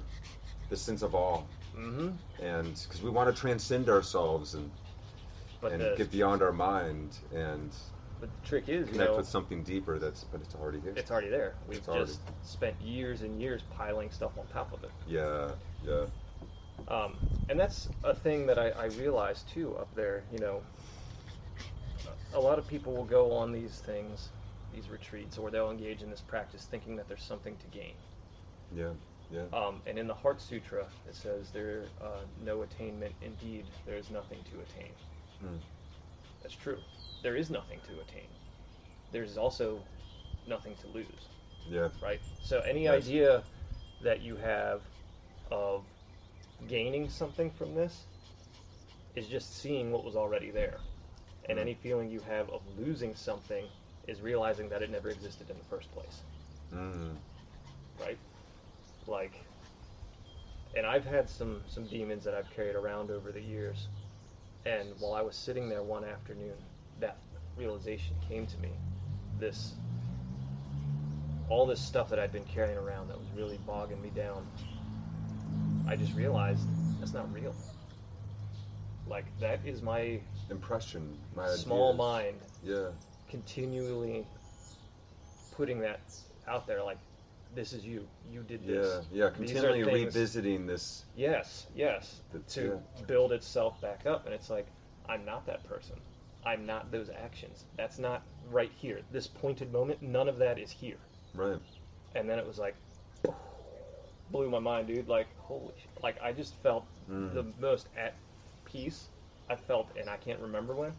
[0.69, 1.43] the sense of awe,
[1.77, 2.11] mm-hmm
[2.43, 4.71] and because we want to transcend ourselves and
[5.61, 7.71] but and the, get beyond our mind and
[8.21, 9.99] but the trick is you connect know with something deeper.
[9.99, 10.93] That's but it's already here.
[10.97, 14.73] it's already there we've It's already- just spent years and years piling stuff on top
[14.73, 15.51] of it yeah,
[15.87, 16.05] yeah,
[16.89, 17.15] Um,
[17.49, 20.25] and that's a thing that I, I realized too up there.
[20.33, 20.63] You know,
[22.37, 24.29] a lot of people will go on these things,
[24.75, 27.95] these retreats, or they'll engage in this practice thinking that there's something to gain.
[28.75, 28.91] yeah,
[29.33, 29.45] yeah.
[29.53, 33.13] Um, and in the Heart Sutra, it says there uh, no attainment.
[33.23, 34.93] Indeed, there is nothing to attain.
[35.41, 35.57] Hmm.
[36.43, 36.79] That's true.
[37.23, 38.29] There is nothing to attain.
[39.13, 39.81] There's also
[40.47, 41.07] nothing to lose
[41.71, 42.21] yeah, right?
[42.43, 43.05] So any Yes.
[43.05, 43.43] idea
[44.03, 44.83] that you have
[45.51, 45.83] of
[46.69, 48.05] gaining something from this
[49.15, 50.79] is just seeing what was already there.
[51.49, 51.63] And Mhm.
[51.63, 53.71] any feeling you have of losing something
[54.07, 56.23] is realizing that it never existed in the first place,
[56.73, 57.17] mm,
[57.99, 58.19] right?
[59.07, 59.47] Like
[60.75, 63.89] and I've had some some demons that I've carried around over the years.
[64.65, 66.57] And while I was sitting there one afternoon,
[67.01, 67.19] that
[67.57, 68.71] realization came to me.
[69.39, 69.75] This
[71.49, 74.47] all this stuff that I'd been carrying around that was really bogging me down.
[75.87, 76.69] I just realized
[77.01, 77.55] that's not real.
[79.07, 80.21] Like that is my
[80.51, 81.99] impression, my small ideas.
[81.99, 82.89] mind Yeah,
[83.29, 84.27] continually
[85.53, 86.01] putting that
[86.47, 86.99] out there like
[87.55, 88.07] this is you.
[88.31, 89.07] You did yeah, this.
[89.11, 89.25] yeah.
[89.25, 91.05] Are Continually revisiting this.
[91.17, 92.21] Yes, yes.
[92.33, 94.27] The- to build itself back up.
[94.27, 94.67] And it's like,
[95.09, 95.97] I'm not that person.
[96.45, 97.65] I'm not those actions.
[97.77, 99.01] That's not right here.
[99.11, 100.99] This pointed moment, none of that is here.
[101.35, 101.59] Right.
[102.15, 102.77] And then it was like,
[104.31, 105.09] blew my mind, dude.
[105.09, 107.33] Like, holy sh- Like, I just felt Mm.
[107.35, 108.15] the most at
[108.65, 109.07] peace
[109.49, 110.93] I felt, and I can't remember when.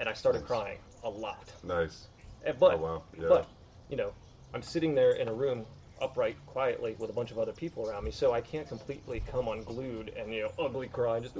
[0.00, 0.48] And I started Nice.
[0.48, 1.52] crying a lot.
[1.64, 2.06] Nice.
[2.44, 3.02] And, but, Oh, wow.
[3.18, 3.28] Yeah.
[3.28, 3.48] but,
[3.88, 4.12] you know,
[4.54, 5.66] I'm sitting there in a room
[6.00, 9.48] upright quietly with a bunch of other people around me, so I can't completely come
[9.48, 11.34] unglued and you know ugly cry just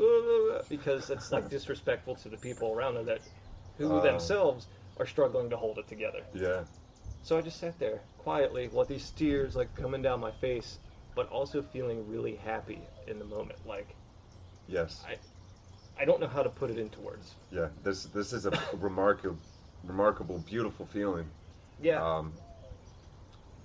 [0.68, 3.20] because it's like disrespectful to the people around her that
[3.78, 4.00] who Oh.
[4.00, 4.66] themselves
[4.98, 6.24] are struggling to hold it together.
[6.34, 6.64] Yeah.
[7.22, 10.78] So I just sat there quietly with these tears like coming down my face,
[11.14, 13.64] but also feeling really happy in the moment.
[13.64, 13.94] Like
[14.66, 15.04] Yes.
[15.98, 17.34] I don't know how to put it into words.
[17.50, 17.68] Yeah.
[17.82, 19.38] This this is a remarkable,
[19.82, 21.30] remarkable, beautiful feeling.
[21.80, 22.32] Yeah, Um,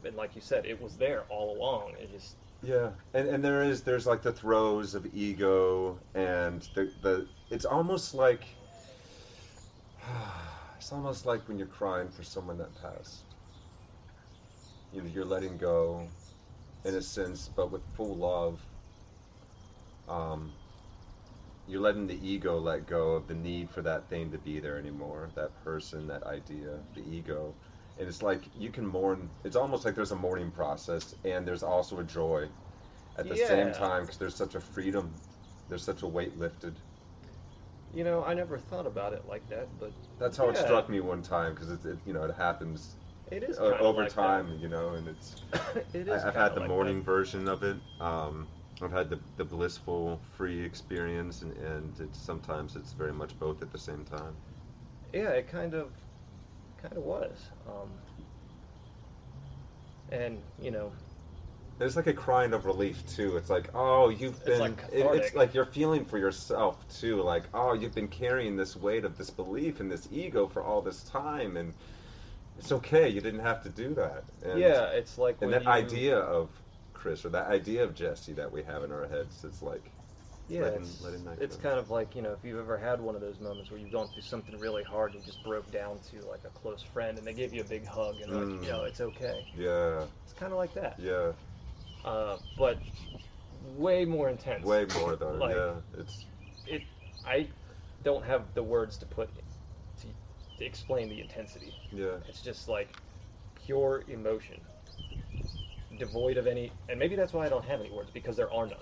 [0.04, 1.94] and like you said, it was there all along.
[2.00, 6.92] It just Yeah, and and there is there's like the throes of ego and the
[7.02, 8.46] the it's almost like
[10.78, 13.36] it's almost like when you're crying for someone that passed.
[14.92, 16.10] You know, you're letting go,
[16.86, 18.62] in a sense, but with full love.
[20.08, 20.52] Um,
[21.68, 24.78] you're letting the ego let go of the need for that thing to be there
[24.78, 27.56] anymore, that person, that idea, the ego.
[27.98, 29.30] And it's like you can mourn.
[29.44, 32.50] It's almost like there's a mourning process, and there's also a joy
[33.18, 35.14] at the same time because there's such a freedom.
[35.70, 36.80] There's such a weight lifted.
[37.94, 41.00] you know I never thought about it like that, but That's how it struck me
[41.00, 42.96] one time because it, it, you know, it happens
[43.32, 44.16] it is o- over like that.
[44.16, 45.36] time, you know, and it's.
[45.94, 46.24] it is.
[46.24, 47.06] I, i've had the like mourning that.
[47.06, 47.78] version of it.
[48.00, 48.48] Um,
[48.82, 53.62] I've had the, the blissful, free experience, and, and it's, sometimes it's very much both
[53.64, 54.38] at the same time.
[55.14, 55.94] Yeah, it kind of,
[56.78, 57.50] kind of was.
[57.68, 58.00] Um,
[60.10, 60.94] and you know,
[61.80, 63.36] It's like a crying of relief too.
[63.38, 64.60] It's like, oh, you've It's been.
[64.60, 67.22] like it- it's like you're feeling for yourself too.
[67.22, 70.82] Like, oh, you've been carrying this weight of this belief and this ego for all
[70.82, 71.74] this time, and
[72.58, 73.10] it's okay.
[73.10, 74.26] You didn't have to do that.
[74.44, 76.50] And, yeah, it's like And when that you, idea of
[77.04, 79.92] Chris or that idea of Jesse that we have in our heads, it's like,
[80.48, 83.02] Yeah, letting- it's, letting that it's kind of like you know if you've ever had
[83.02, 85.70] one of those moments where you've gone through something really hard and you just broke
[85.72, 88.48] down to like a close friend and they give you a big hug and like,
[88.48, 88.62] Mm.
[88.62, 89.48] you know, it's okay.
[89.58, 91.34] yeah, It's kind of like that, yeah,
[92.04, 92.84] uh, but
[93.52, 94.66] way more intense.
[94.66, 95.38] way more though.
[95.40, 96.26] Like, yeah, it's
[96.66, 96.88] it
[97.24, 97.50] I
[98.02, 99.30] don't have the words to put
[99.98, 100.08] to,
[100.58, 101.78] to explain the intensity.
[101.92, 102.98] yeah, It's just like
[103.56, 104.68] pure emotion,
[105.98, 106.72] devoid of any.
[106.90, 108.78] And maybe that's why I don't have any words because there are none.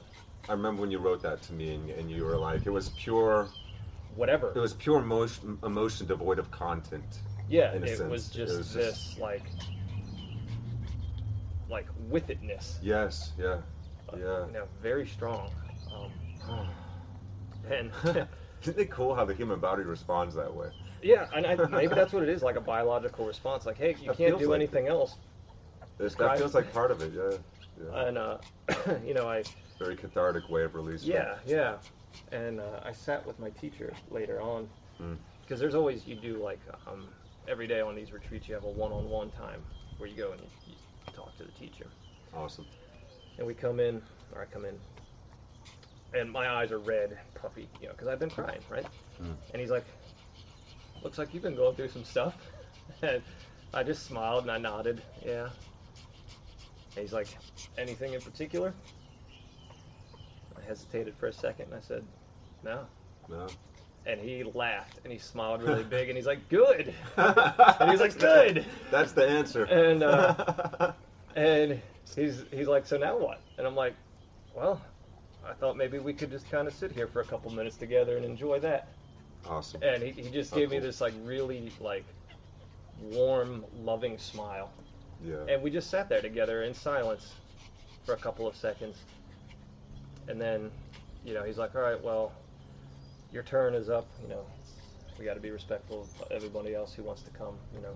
[0.49, 2.89] I remember when you wrote that to me, and, and you were like, it was
[2.89, 3.47] pure.
[4.15, 4.51] Whatever.
[4.55, 7.21] It was pure emotion, emotion devoid of content.
[7.47, 8.11] yeah, in a it sense.
[8.11, 9.51] was It just was just- this like
[11.69, 12.79] like with itness.
[12.81, 13.61] Yes, yeah,
[14.11, 14.45] uh, yeah.
[14.47, 15.51] You know, very strong.
[15.93, 16.67] Um,
[17.69, 17.91] and
[18.61, 20.69] Isn't it cool how the human body responds that way?
[21.01, 23.65] yeah, and I, maybe that's what it is, like a biological response.
[23.65, 25.17] Like, hey, you It can't do like anything else.
[26.01, 27.13] This, that feels like part of it.
[27.15, 27.37] Yeah,
[27.85, 28.07] yeah.
[28.07, 28.37] And uh,
[29.05, 29.43] you know, I
[29.77, 31.11] Very cathartic way of releasing.
[31.11, 31.75] Yeah, yeah.
[32.31, 34.67] And uh, I sat with my teacher later on
[35.01, 35.17] Mm.
[35.41, 37.07] because there's always you do like um,
[37.47, 39.63] every day on these retreats you have a one-on-one time
[39.97, 41.87] where you go and you, you talk to the teacher.
[42.35, 42.67] Awesome.
[43.39, 43.99] And we come in,
[44.35, 44.75] or I come in,
[46.13, 48.85] and my eyes are red, puffy, you know, because I've been crying, right?
[49.23, 49.33] Mm.
[49.53, 49.85] And he's like,
[51.03, 52.35] "Looks like you've been going through some stuff."
[53.01, 53.23] and
[53.73, 55.49] I just smiled and I nodded, yeah.
[56.95, 57.37] And he's like,
[57.77, 58.75] "Anything in particular?"
[60.55, 62.07] I hesitated for a second and I said,
[62.63, 62.87] "No."
[63.27, 63.55] No.
[64.05, 68.17] And he laughed and he smiled really big and he's like, "Good." And he's like,
[68.17, 69.65] "Good." That's the answer.
[69.65, 70.93] And, uh,
[71.35, 71.81] And
[72.15, 73.95] he's he's like, "So now what?" And I'm like,
[74.53, 74.81] "Well,
[75.43, 78.17] I thought maybe we could just kind of sit here for a couple minutes together
[78.17, 78.93] and enjoy that."
[79.45, 79.81] awesome.
[79.81, 82.05] And he, he just Oh, gave me this like really like
[82.97, 84.73] warm, loving smile.
[85.23, 85.35] Yeah.
[85.47, 87.33] And we just sat there together in silence
[88.05, 88.97] for a couple of seconds.
[90.27, 90.71] And then,
[91.25, 92.31] you know, he's like, "All right, well,
[93.31, 94.07] your turn is up.
[94.21, 94.45] You know,
[95.19, 97.55] we got to be respectful of everybody else who wants to come.
[97.75, 97.95] You know."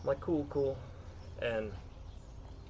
[0.00, 0.76] I'm like, "Cool, cool."
[1.42, 1.72] And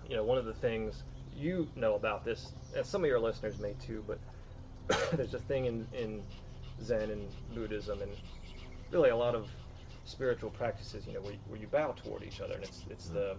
[0.08, 1.02] you know, one of the things
[1.36, 4.18] you know about this, and some of your listeners may too, but
[5.16, 6.22] there's a thing in in
[6.82, 8.10] Zen and Buddhism and
[8.90, 9.48] really a lot of
[10.10, 13.36] spiritual practices, you know, where, where you bow toward each other, and it's it's the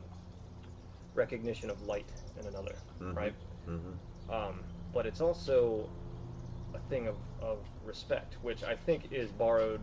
[1.14, 2.10] recognition of light
[2.40, 3.16] in another, Mhm.
[3.16, 3.36] right?
[3.66, 4.64] hmm Um,
[4.94, 5.90] but it's also
[6.74, 9.82] a thing of, of respect, which I think is borrowed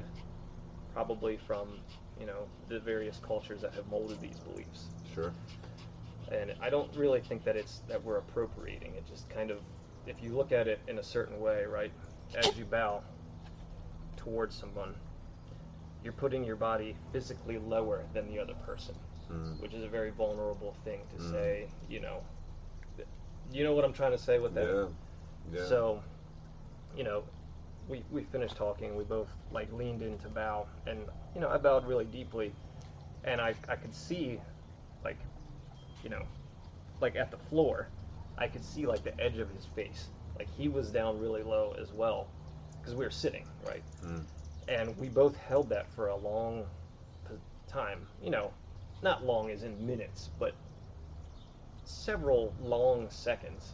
[0.94, 1.78] probably from
[2.18, 4.88] you know the various cultures that have molded these beliefs.
[5.14, 5.32] Sure.
[6.30, 8.94] And I don't really think that it's that we're appropriating.
[8.96, 9.58] It just kind of,
[10.06, 11.92] if you look at it in a certain way, right,
[12.34, 13.02] as you bow
[14.16, 14.94] towards someone,
[16.08, 18.94] you're putting your body physically lower than the other person,
[19.30, 19.60] Mm.
[19.60, 21.30] which is a very vulnerable thing to Mm.
[21.30, 21.68] say.
[21.86, 22.22] You know,
[23.52, 24.66] you know what I'm trying to say with that.
[24.66, 24.88] Yeah.
[25.52, 25.66] Yeah.
[25.66, 26.02] So,
[26.96, 27.24] you know,
[27.90, 28.96] we we finished talking.
[28.96, 32.54] We both like leaned in to bow, and you know, I bowed really deeply,
[33.24, 34.40] and I I could see,
[35.04, 35.18] like,
[36.02, 36.24] you know,
[37.02, 37.88] like at the floor,
[38.38, 40.08] I could see like the edge of his face.
[40.38, 42.28] Like he was down really low as well,
[42.80, 44.24] because we were sitting right, Mm.
[44.68, 46.66] And we both held that for a long
[47.66, 48.06] time.
[48.22, 48.52] You know,
[49.02, 50.54] not long as in minutes, but
[51.84, 53.72] several long seconds.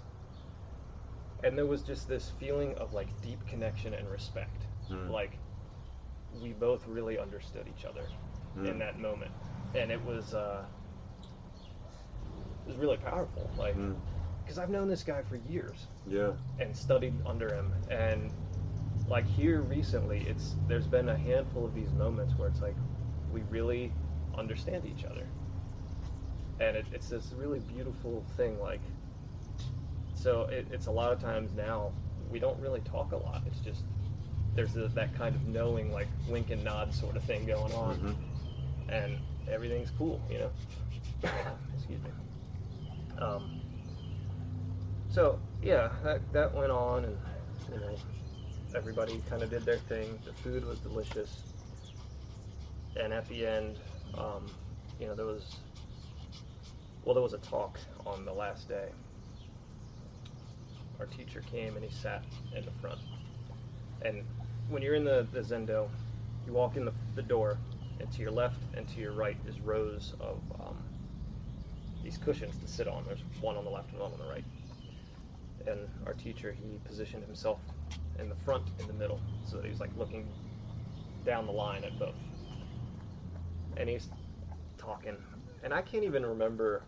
[1.43, 4.67] And there was just this feeling of like deep connection and respect.
[4.91, 5.11] Mm.
[5.11, 5.39] Like
[6.43, 8.03] we both really understood each other
[8.57, 8.79] in Mm.
[8.79, 9.31] that moment,
[9.75, 10.65] and it was uh,
[12.65, 13.51] it was really powerful.
[13.59, 13.97] Like Mm.
[14.43, 16.33] because I've known this guy for years Yeah.
[16.59, 18.31] and studied under him, and
[19.09, 22.77] like here recently, it's there's been a handful of these moments where it's like
[23.33, 23.93] we really
[24.37, 25.27] understand each other,
[26.61, 28.61] and it, it's this really beautiful thing.
[28.61, 28.81] Like
[30.15, 31.91] so, it, it's a lot of times now
[32.31, 33.43] we don't really talk a lot.
[33.47, 33.83] It's just
[34.55, 37.97] there's a, that kind of knowing, like wink and nod sort of thing going on
[37.97, 38.15] Mhm.
[38.89, 39.19] and
[39.51, 40.51] everything's cool, you know.
[41.75, 42.11] Excuse me.
[43.19, 43.51] Um,
[45.09, 47.19] so yeah, that that went on, and
[47.73, 47.97] you know,
[48.75, 50.19] everybody kind of did their thing.
[50.25, 51.43] The food was delicious,
[52.97, 53.79] and at the end,
[54.17, 54.51] um,
[55.01, 55.57] you know, there was
[57.05, 58.89] well, there was a talk on the last day.
[60.99, 63.01] Our teacher came and he sat in the front,
[64.03, 64.23] and
[64.69, 65.89] when you're in the, the Zendo,
[66.47, 67.59] you walk in the, the door,
[68.01, 70.77] and to your left and to your right is rows of um,
[72.03, 73.05] these cushions to sit on.
[73.07, 74.45] There's one on the left and one on the right.
[75.67, 77.59] And our teacher, he positioned himself
[78.19, 80.27] in the front, in the middle, so that he was like looking
[81.25, 82.21] down the line at both.
[83.77, 84.09] And he's
[84.79, 85.17] talking,
[85.63, 86.85] and I can't even remember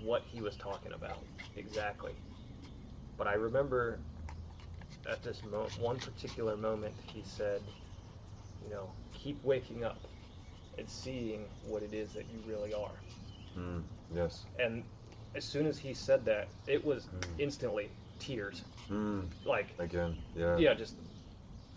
[0.00, 2.12] what he was talking about exactly.
[3.16, 4.00] But I remember
[5.06, 7.62] at this mo- one particular moment, he said,
[8.62, 10.06] you know, keep waking up
[10.78, 13.02] and seeing what it is that you really are.
[13.56, 13.82] Mm.
[14.14, 14.46] Yes.
[14.58, 14.84] And
[15.34, 17.22] as soon as he said that, it was Mm.
[17.38, 17.90] instantly
[18.22, 18.62] tears.
[18.90, 19.26] Mm.
[19.44, 20.16] Like, Again.
[20.36, 20.56] Yeah.
[20.56, 20.94] yeah, just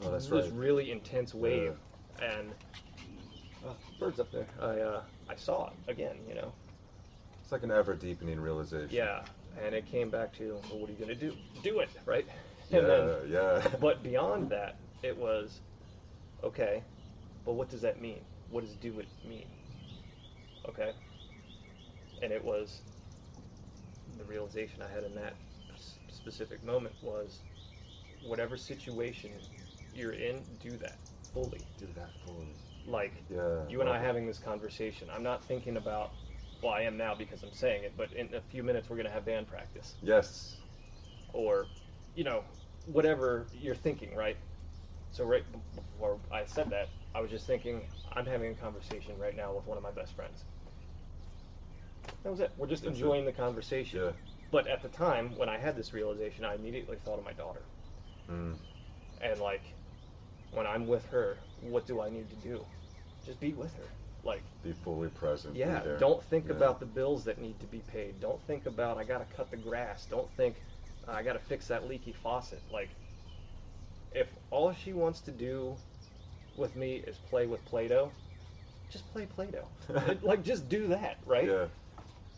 [0.04, 0.54] Oh, that's this right.
[0.54, 1.76] really intense wave.
[2.22, 2.52] And
[3.66, 4.46] oh, birds up there.
[4.62, 6.18] I uh, I saw it again.
[6.28, 6.52] You know.
[7.41, 8.89] It's like an ever deepening realization.
[8.91, 9.24] Yeah.
[9.64, 11.34] And it came back to, well, what are you gonna do?
[11.64, 12.26] Do it, right?
[12.72, 12.80] Yeah.
[12.82, 13.68] Then, yeah.
[13.80, 15.60] but beyond that, it was,
[16.43, 16.82] okay,
[17.46, 18.22] but what does that mean?
[18.50, 19.46] What does do it mean?
[20.68, 20.91] Okay.
[22.24, 22.82] And it was
[24.18, 25.34] the realization I had in that
[26.26, 27.42] specific moment was,
[28.24, 29.30] whatever situation
[29.94, 30.98] you're in, do that
[31.34, 31.62] fully.
[31.78, 32.56] Do that fully.
[32.88, 33.68] Like Yeah.
[33.70, 35.08] you and I having this conversation.
[35.14, 36.14] I'm not thinking about,
[36.64, 39.12] well, I am now because I'm saying it, but in a few minutes we're gonna
[39.12, 39.94] have band practice.
[40.02, 40.56] Yes.
[41.34, 41.68] or
[42.16, 42.44] you know
[42.86, 44.38] whatever you're thinking right
[45.12, 45.44] so right
[45.76, 47.82] before i said that i was just thinking
[48.14, 50.44] i'm having a conversation right now with one of my best friends
[52.24, 53.02] that was it we're just That's it.
[53.02, 54.12] enjoying the conversation Yeah.
[54.52, 57.62] But at the time when i had this realization i immediately thought of my daughter
[58.30, 58.56] Mm.
[59.22, 59.62] and like
[60.52, 62.66] when i'm with her what do i need to do
[63.24, 63.84] just be with her
[64.24, 65.56] like Be fully present.
[65.56, 66.54] yeah, don't think Yeah.
[66.56, 68.20] about the bills that need to be paid.
[68.20, 70.08] Don't think about I gotta cut the grass.
[70.08, 70.56] Don't think
[71.08, 72.64] uh, I gotta fix that leaky faucet.
[72.74, 72.89] Like,
[74.12, 75.76] if all she wants to do
[76.58, 78.12] with me is play with Play-Doh,
[78.89, 79.68] just play Play-Doh.
[80.24, 81.48] Like, just do that, right?
[81.48, 81.66] Yeah.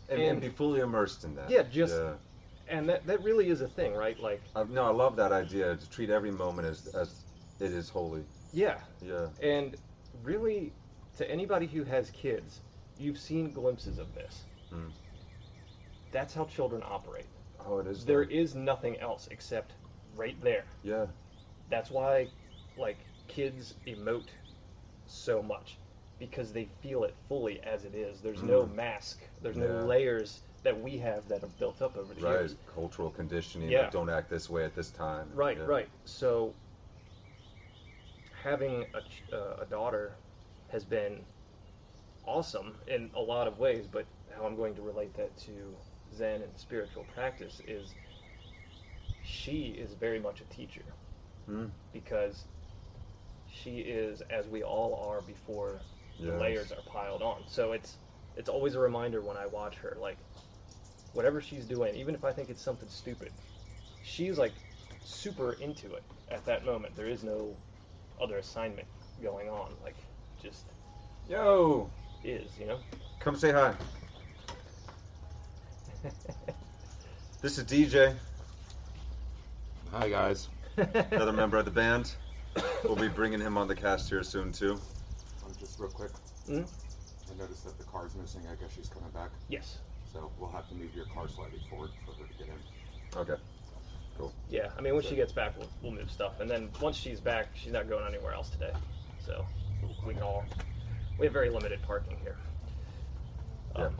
[0.08, 1.50] And, and, And- be fully immersed in that.
[1.50, 2.14] Yeah, just- Yeah.
[2.70, 4.18] And that that really is a thing, right?
[4.20, 7.24] Like, I, no, I love that idea to treat every moment as as
[7.60, 8.24] it is holy.
[8.52, 9.28] yeah, Yeah.
[9.42, 9.74] and
[10.22, 10.72] really,
[11.16, 12.60] to anybody who has kids,
[12.98, 14.44] you've seen glimpses of this.
[14.70, 14.90] Mm.
[16.12, 17.26] That's how children operate.
[17.66, 18.04] Oh, it is.
[18.04, 19.72] There is nothing else except
[20.14, 20.64] right there.
[20.82, 21.06] Yeah.
[21.70, 22.28] That's why,
[22.76, 22.98] like,
[23.28, 24.28] kids emote
[25.06, 25.78] so much
[26.18, 28.20] because they feel it fully as it is.
[28.20, 28.74] There's no Mm.
[28.74, 29.22] mask.
[29.40, 29.68] There's Yeah.
[29.68, 32.40] no layers that we have that have built up over the Right.
[32.40, 32.56] years.
[32.66, 33.70] Cultural conditioning.
[33.70, 33.82] Yeah.
[33.82, 35.30] Like, don't act this way at this time.
[35.34, 35.64] Right, Yeah.
[35.64, 35.88] right.
[36.04, 36.54] So
[38.42, 39.02] having a,
[39.32, 40.16] uh, a daughter
[40.68, 41.24] has been
[42.24, 44.06] awesome in a lot of ways, but
[44.36, 45.76] how I'm going to relate that to
[46.12, 47.94] Zen and spiritual practice is
[49.22, 50.82] she is very much a teacher.
[51.48, 51.70] Mm.
[51.92, 52.44] because
[53.46, 55.80] she is as we all are before
[56.24, 56.40] the Yes.
[56.40, 57.42] layers are piled on.
[57.46, 57.96] So it's
[58.36, 60.18] it's always a reminder when I watch her, like
[61.12, 63.32] whatever she's doing, even if I think it's something stupid,
[64.02, 64.52] she's like
[65.04, 66.96] super into it at that moment.
[66.96, 67.56] There is no
[68.20, 68.88] other assignment
[69.22, 69.72] going on.
[69.82, 69.96] Like
[70.42, 70.66] just
[71.28, 71.90] Yo,
[72.24, 72.78] is, you know?
[73.20, 73.74] come say hi.
[77.42, 78.14] This is DJ,
[79.92, 80.48] Hi guys.
[80.76, 82.12] another member of the band.
[82.84, 84.80] We'll be bringing him on the cast here soon too.
[85.78, 86.10] Just real quick.
[86.46, 86.62] Hmm?
[87.30, 88.40] I noticed that the car's missing.
[88.50, 89.30] I guess she's coming back.
[89.48, 89.78] Yes.
[90.12, 93.18] So we'll have to move your car slightly forward for her to get in.
[93.20, 93.40] Okay.
[94.16, 94.32] Cool.
[94.50, 97.20] Yeah, I mean, when she gets back, we'll, we'll move stuff, and then once she's
[97.20, 98.72] back, she's not going anywhere else today,
[99.24, 99.46] so
[100.04, 100.44] we can all.
[101.18, 102.36] We have very limited parking here.
[103.76, 103.84] Yeah.
[103.84, 103.96] Um,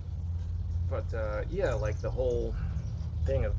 [0.91, 2.53] but uh, yeah, like the whole
[3.27, 3.55] thing of,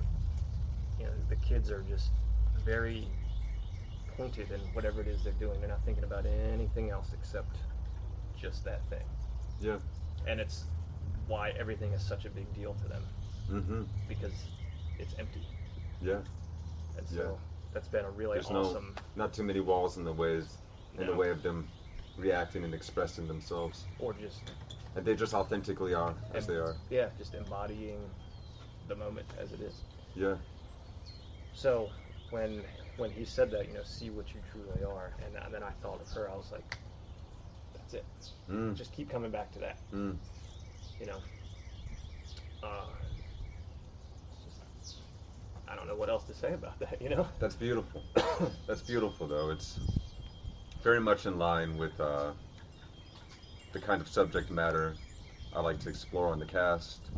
[1.00, 2.12] you know, the kids are just
[2.66, 3.08] very
[4.18, 5.62] pointed in whatever it is they're doing.
[5.62, 7.56] They're not thinking about anything else except
[8.42, 9.04] just that thing.
[9.62, 9.78] Yeah.
[10.28, 10.66] And it's
[11.28, 13.04] why everything is such a big deal to them
[13.52, 13.82] Mm-hmm.
[14.08, 14.46] because
[15.00, 15.42] it's empty.
[16.02, 16.20] Yeah.
[16.98, 17.32] And so Yeah.
[17.74, 18.96] that's been a really There's no- awesome.
[19.16, 20.58] Not too many walls in the ways
[20.98, 21.68] in the way of them
[22.18, 23.86] reacting and expressing themselves.
[24.00, 24.52] or just
[24.96, 26.76] And they just authentically are as they are.
[26.90, 28.00] yeah, just embodying
[28.88, 29.82] the moment as it is.
[30.16, 30.36] Yeah.
[31.54, 31.90] So
[32.30, 32.64] when
[32.98, 35.72] when he said that, you know, see what you truly are, and, and then I
[35.82, 36.76] thought of her, I was like,
[37.92, 38.54] that's it.
[38.54, 38.76] Mm.
[38.76, 40.18] Just keep coming back to that, Mm.
[41.00, 41.20] you know.
[42.62, 42.86] Uh,
[44.44, 44.62] just,
[45.68, 47.28] I don't know what else to say about that, you know.
[47.40, 48.04] That's beautiful.
[48.68, 49.50] That's beautiful, though.
[49.50, 49.80] It's
[50.84, 52.32] very much in line with uh,
[53.72, 54.98] the kind of subject matter
[55.54, 57.10] I like to explore on the cast.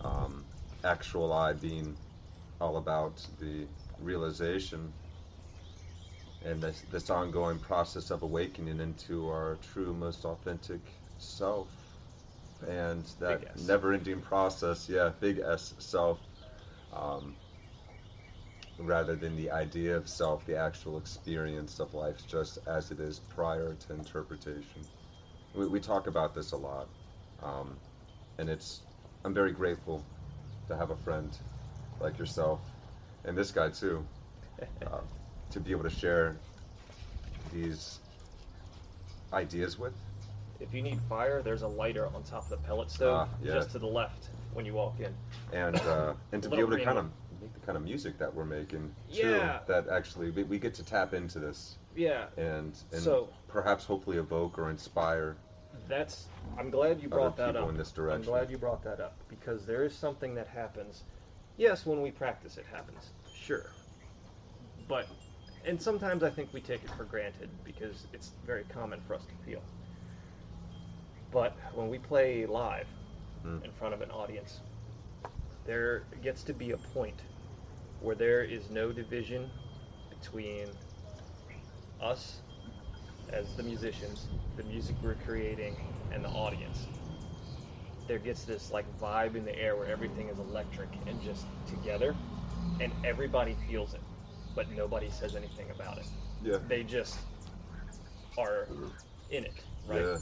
[0.00, 0.44] Um,
[0.84, 1.96] actual I being
[2.60, 3.66] all about the
[4.00, 4.92] realization
[6.44, 10.80] and this, this ongoing process of awakening into our true, most authentic
[11.18, 11.68] self.
[12.68, 16.18] And that never ending process, yeah, big S self.
[16.92, 17.34] Um,
[18.78, 23.20] rather than the idea of self, the actual experience of life just as it is
[23.20, 24.82] prior to interpretation.
[25.54, 26.88] We, we talk about this a lot,
[27.42, 27.76] um,
[28.38, 28.80] and it's
[29.24, 30.04] I'm very grateful
[30.68, 31.36] to have a friend
[32.00, 32.60] like yourself,
[33.24, 34.04] and this guy too,
[34.86, 35.00] uh,
[35.52, 36.36] to be able to share
[37.52, 37.98] these
[39.32, 39.92] ideas with.
[40.60, 43.54] if you need fire, there's a lighter on top of the pellet stove, Ah, yeah.
[43.54, 45.12] just to the left when you walk in.
[45.52, 47.06] and uh, and to be able to kind of
[47.40, 49.28] make the kind of music that we're making too.
[49.30, 49.60] Yeah.
[49.66, 54.16] That actually we, we get to tap into this Yeah, and and So- perhaps hopefully
[54.18, 55.36] evoke or inspire.
[55.88, 56.26] that's.
[56.58, 57.68] I'm glad you brought that up.
[57.68, 58.20] in this direction.
[58.22, 61.04] I'm glad you brought that up because there is something that happens.
[61.56, 63.10] Yes, when we practice, it happens.
[63.34, 63.66] Sure,
[64.88, 65.06] but
[65.66, 69.24] and sometimes I think we take it for granted because it's very common for us
[69.26, 69.62] to feel.
[71.30, 72.88] But when we play live
[73.44, 73.64] Mm.
[73.64, 74.60] in front of an audience,
[75.64, 77.22] there gets to be a point
[78.00, 79.50] where there is no division
[80.10, 80.68] between
[82.00, 82.42] us
[83.32, 85.78] as the musicians, the music we're creating,
[86.10, 86.88] and the audience.
[88.06, 92.16] There gets this like vibe in the air where everything is electric and just together,
[92.80, 94.02] and everybody feels it,
[94.54, 96.06] but nobody says anything about it.
[96.42, 96.58] Yeah.
[96.68, 97.18] They just
[98.38, 98.68] are
[99.30, 100.00] in it, right?
[100.02, 100.18] Yeah.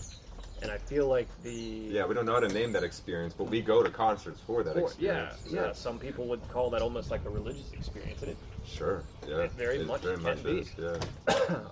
[0.62, 3.44] And I feel like the Yeah, we don't know how to name that experience, but
[3.44, 5.42] we go to concerts for that Or- experience.
[5.46, 5.72] yeah, yeah.
[5.72, 9.02] Some people would call that almost like a religious experience, and it Sure.
[9.26, 9.38] Yeah.
[9.38, 10.58] It very much very can much be.
[10.60, 10.74] is.
[10.78, 10.98] Yeah.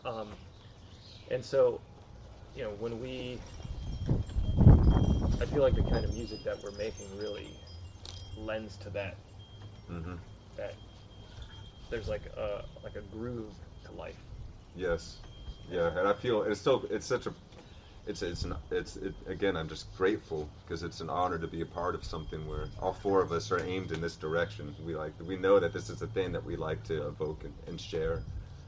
[0.05, 0.29] um,
[1.31, 1.81] and so,
[2.55, 3.39] you know, when we,
[5.41, 7.49] I feel like the kind of music that we're making really
[8.37, 9.17] lends to that.
[9.87, 10.15] hmm
[10.57, 10.75] That
[11.91, 14.25] there's like a like a groove to life.
[14.75, 15.21] Yes.
[15.71, 17.35] Yeah, and I feel it's so it's such a
[18.07, 21.61] it's it's an it's it, again I'm just grateful because it's an honor to be
[21.63, 24.75] a part of something where all four of us are aimed in this direction.
[24.79, 27.55] We like we know that this is a thing that we like to evoke and,
[27.67, 28.25] and share,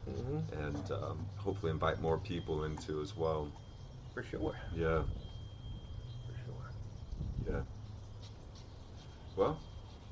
[0.06, 0.40] Mm-hmm.
[0.52, 3.52] and um, hopefully invite more people into as well.
[4.14, 4.58] For sure.
[4.72, 5.04] Yeah,
[6.26, 6.72] For sure.
[7.46, 7.62] yeah.
[9.34, 9.60] Well,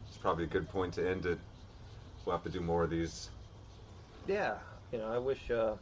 [0.09, 1.41] it's probably a good point to end it.
[2.29, 3.31] We'll have to do more of these.
[4.27, 4.59] Yeah.
[4.93, 5.77] You know, I wish uh,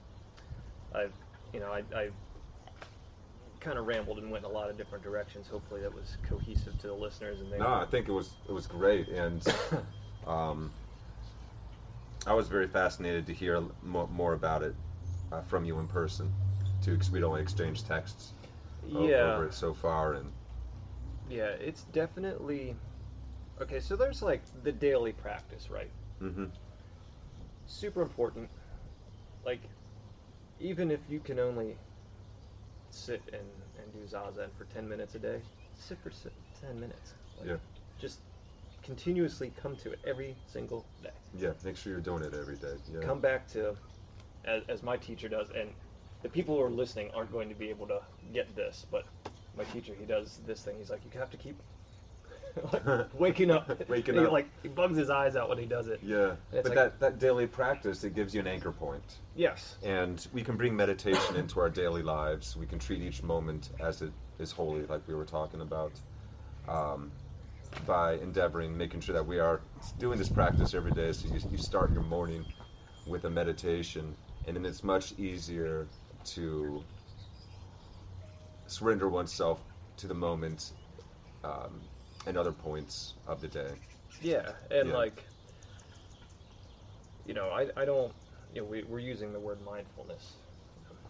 [0.94, 1.08] I,
[1.52, 2.10] you know, I, I
[3.58, 5.48] kind of rambled and went in a lot of different directions.
[5.48, 7.58] Hopefully, that was cohesive to the listeners and they.
[7.58, 9.42] No, I think it was it was great, and
[10.26, 10.70] um,
[12.26, 14.74] I was very fascinated to hear more, more about it
[15.32, 16.32] uh, from you in person,
[16.82, 18.34] too, because we'd only exchanged texts
[18.94, 19.22] o- yeah.
[19.22, 20.32] over it so far, and
[21.28, 22.76] Yeah, it's definitely
[23.60, 23.80] okay.
[23.80, 25.90] So there's like the daily practice, right?
[26.20, 26.44] Hmm
[27.66, 28.48] Super important.
[29.44, 29.60] Like,
[30.60, 31.76] even if you can only
[32.90, 33.42] sit and,
[33.82, 35.40] and do zazen for 10 minutes a day,
[35.78, 37.14] sit for si- 10 minutes.
[37.38, 37.56] Like, Yeah.
[37.98, 38.20] Just
[38.82, 41.10] continuously come to it every single day.
[41.38, 42.74] yeah, make sure you're doing it every day.
[42.92, 43.00] Yeah.
[43.00, 43.76] Come back to,
[44.44, 45.70] as, as my teacher does, and
[46.22, 48.00] the people who are listening aren't going to be able to
[48.32, 49.04] get this, but
[49.56, 50.76] my teacher, he does this thing.
[50.78, 51.56] He's like, you have to keep
[52.72, 53.68] like, waking up.
[53.88, 54.32] Waking He, up.
[54.32, 56.00] Like, he bugs his eyes out when he does it.
[56.02, 59.78] Yeah, but like- that, that daily practice it gives you an anchor point, Yes.
[59.82, 62.56] and we can bring meditation into our daily lives.
[62.56, 66.00] We can treat each moment as it is holy, like we were talking about.
[66.66, 67.12] Um,
[67.84, 69.62] by endeavoring, making sure that we are
[69.98, 71.12] doing this practice every day.
[71.12, 72.46] So you, you start your morning
[73.04, 75.90] with a meditation, and then it's much easier
[76.24, 76.88] to
[78.66, 79.64] surrender oneself
[79.96, 80.72] to the moment
[81.44, 81.88] um,
[82.26, 83.70] and other points of the day.
[84.20, 84.94] Yeah, and Yeah.
[84.94, 85.24] like,
[87.26, 88.12] you know, I, I don't,
[88.52, 90.36] you know, we, we're using the word mindfulness.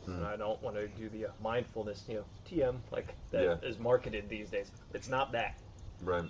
[0.06, 0.24] And Hmm.
[0.24, 3.82] I don't want to do the uh, mindfulness, you know, TM, like that is Yeah.
[3.82, 4.70] marketed these days.
[4.94, 5.56] It's not that.
[6.02, 6.24] Right.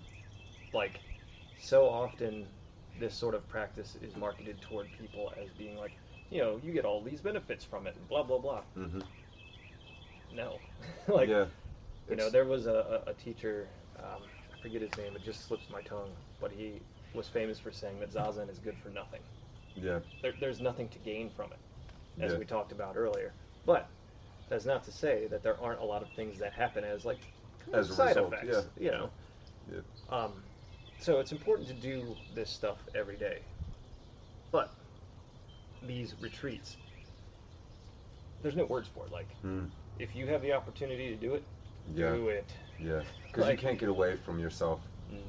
[0.72, 1.00] Like,
[1.58, 2.46] so often
[2.98, 5.92] this sort of practice is marketed toward people as being like,
[6.30, 8.62] you know, you get all these benefits from it, and blah, blah, blah.
[8.76, 9.00] Mm-hmm.
[10.34, 10.60] No.
[11.08, 11.46] like, yeah.
[12.08, 13.68] You know, there was a, a, a teacher,
[13.98, 14.22] um,
[14.66, 16.10] forget his name, it just slips my tongue,
[16.40, 16.80] but he
[17.14, 19.20] was famous for saying that Zazen is good for nothing.
[19.76, 20.00] Yeah.
[20.22, 21.58] There, there's nothing to gain from it,
[22.20, 22.38] as Yeah.
[22.38, 23.32] we talked about earlier.
[23.64, 23.86] But
[24.48, 27.18] that's not to say that there aren't a lot of things that happen as like
[27.64, 28.66] kind As a side result, effects.
[28.76, 28.84] yeah.
[28.84, 29.10] You know.
[29.72, 29.80] Yeah.
[30.08, 30.32] Um,
[30.98, 33.38] so it's important to do this stuff every day.
[34.50, 34.72] But
[35.80, 36.76] these retreats,
[38.42, 39.12] there's no words for it.
[39.12, 39.70] Like Mm.
[40.00, 41.44] if you have the opportunity to do it,
[41.94, 42.10] Yeah.
[42.16, 42.50] do it.
[42.78, 43.02] Yeah.
[43.26, 44.80] Because Like- you can't get away from yourself.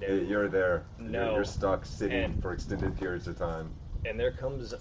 [0.01, 0.07] No.
[0.07, 0.85] You- You're there.
[0.99, 1.35] You're- No.
[1.35, 3.73] You're, stuck sitting And- for extended periods of time.
[4.05, 4.73] and there comes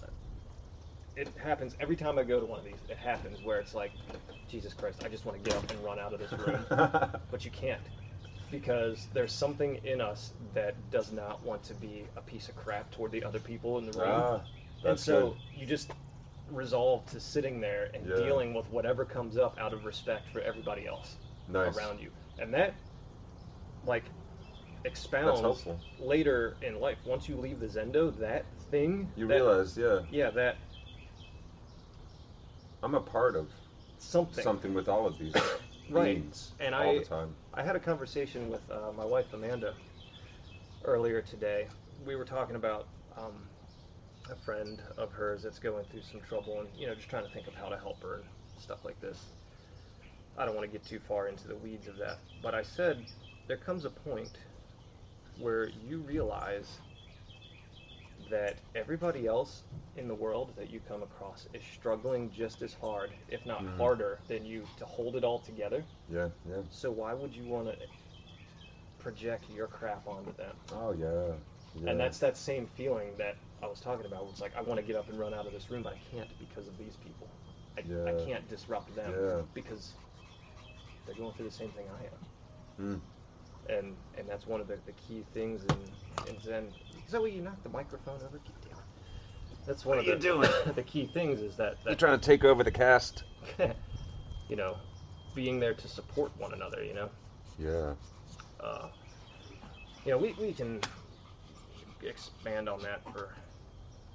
[1.17, 2.75] it happens every time I go to one of these.
[2.91, 3.91] It happens where it's like,
[4.49, 6.65] Jesus Christ, I just want to get up and run out of this room,
[7.31, 7.81] but you can't
[8.51, 12.91] because there's something in us that does not want to be a piece of crap
[12.93, 14.41] toward the other people in the room, ah,
[14.85, 15.39] and so good.
[15.61, 15.91] you just
[16.51, 18.17] resolve to sitting there and Yeah.
[18.17, 21.17] dealing with whatever comes up out of respect for everybody else
[21.49, 21.77] Nice.
[21.77, 22.75] around you, and that
[23.85, 24.05] like
[24.85, 25.67] expounds
[25.99, 26.99] later in life.
[27.05, 30.57] Once you leave the zendo, that thing You that- realize, yeah, yeah, that
[32.83, 33.51] I'm a part of
[33.99, 34.43] something.
[34.45, 35.35] something with all of these
[35.91, 36.37] Right.
[36.61, 37.35] And all I- the time.
[37.55, 39.75] I had a conversation with uh, my wife Amanda
[40.85, 41.69] earlier today.
[42.05, 43.49] We were talking about um,
[44.31, 47.31] a friend of hers that's going through some trouble, and you know, just trying to
[47.31, 48.25] think of how to help her and
[48.59, 49.25] stuff like this.
[50.39, 52.97] I don't want to get too far into the weeds of that, but I said
[53.47, 54.39] there comes a point
[55.39, 56.79] where you realize
[58.31, 59.63] that everybody else
[59.97, 63.77] in the world that you come across is struggling just as hard, if not Mhm.
[63.79, 65.85] harder, than you to hold it all together.
[66.11, 66.63] Yeah, yeah.
[66.71, 67.77] So why would you want to
[68.99, 70.57] project your crap onto them?
[70.73, 71.37] Oh yeah.
[71.83, 71.91] yeah.
[71.91, 74.27] And that's that same feeling that I was talking about.
[74.31, 75.99] It's like I want to get up and run out of this room, but I
[76.11, 77.29] can't because of these people.
[77.77, 79.43] I, I can't disrupt them Yeah.
[79.55, 79.95] because
[81.07, 82.05] they're going through the same thing I
[82.85, 82.97] am.
[82.97, 83.01] Mm.
[83.69, 86.69] And and that's one of the, the key things in, in Zen.
[87.09, 88.39] Zoe, you knocked the microphone over.
[88.39, 88.81] Get down.
[89.67, 90.51] That's one What of are the you doing?
[90.75, 93.25] the key things is that, that you're trying to take over the cast.
[94.49, 94.77] you know
[95.35, 96.83] being there to support one another.
[96.85, 97.11] You know.
[97.59, 97.95] Yeah.
[98.61, 98.89] uh,
[100.05, 100.81] you know, we, we can
[102.03, 103.31] expand on that for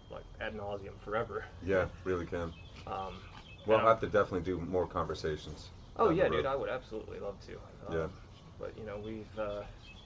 [0.10, 1.46] like ad nauseum forever.
[1.66, 2.54] Yeah, really can.
[2.88, 3.16] Um,
[3.68, 5.70] We'll have to definitely do more conversations.
[5.98, 6.46] Oh down the yeah, dude.
[6.46, 7.54] I would absolutely love to.
[7.88, 8.08] Um, Yeah.
[8.60, 9.64] But you know, we've uh,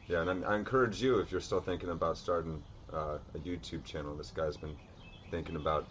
[0.08, 2.64] Yeah, and I, I encourage you if you're still thinking about starting
[2.94, 4.16] uh, a YouTube channel.
[4.16, 4.76] This guy's been
[5.32, 5.88] thinking about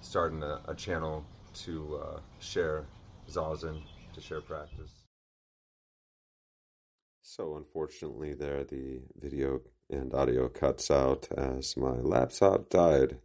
[0.00, 2.84] starting a, a channel to uh, share
[3.30, 3.80] zazen,
[4.14, 4.90] to share practice.
[7.22, 9.60] So unfortunately, there the video
[9.90, 13.18] and audio cuts out as my laptop died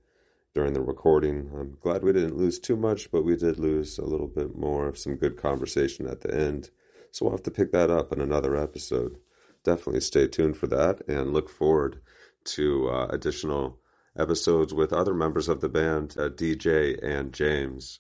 [0.54, 1.50] during the recording.
[1.58, 4.88] I'm glad we didn't lose too much, but we did lose a little bit more
[4.88, 6.70] of some good conversation at the end.
[7.12, 9.18] So we'll have to pick that up in another episode.
[9.64, 12.02] Definitely stay tuned for that and look forward
[12.46, 13.80] to uh, additional
[14.18, 18.00] episodes with other members of the band, uh, DJ and James.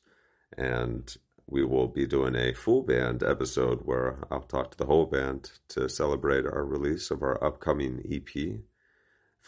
[0.57, 1.15] And
[1.47, 5.51] we will be doing a full band episode where I'll talk to the whole band
[5.69, 8.59] to celebrate our release of our upcoming EP,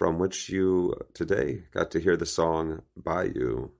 [0.01, 3.71] from which you today got to hear the song By You.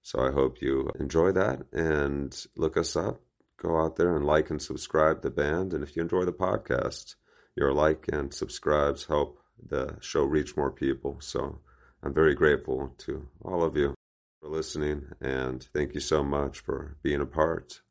[0.00, 3.20] So I hope you enjoy that and look us up.
[3.58, 5.74] Go out there and like and subscribe the band.
[5.74, 7.16] And if you enjoy the podcast,
[7.54, 11.18] your like and subscribes help the show reach more people.
[11.20, 11.58] So
[12.02, 13.94] I'm very grateful to all of you
[14.40, 17.82] for listening, and thank you so much for being a part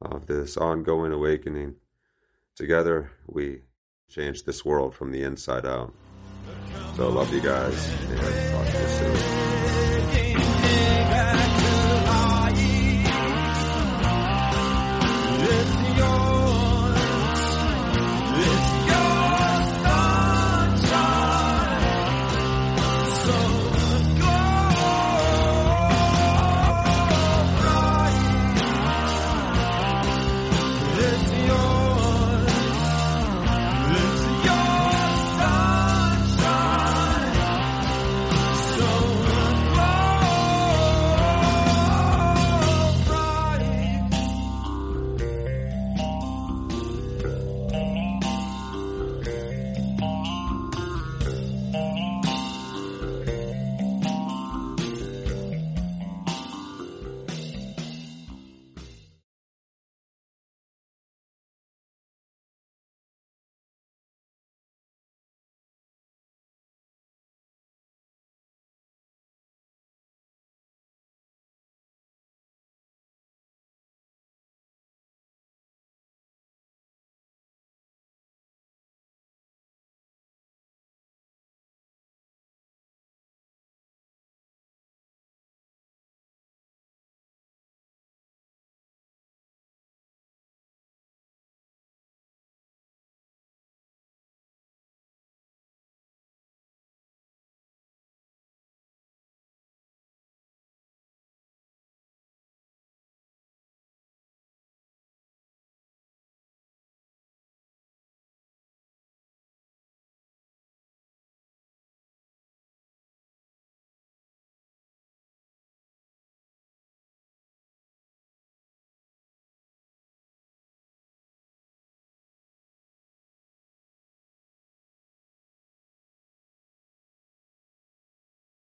[0.00, 1.74] of this ongoing awakening.
[2.56, 3.64] Together, we
[4.08, 5.92] change this world from the inside out.
[6.96, 8.20] So, love you guys, and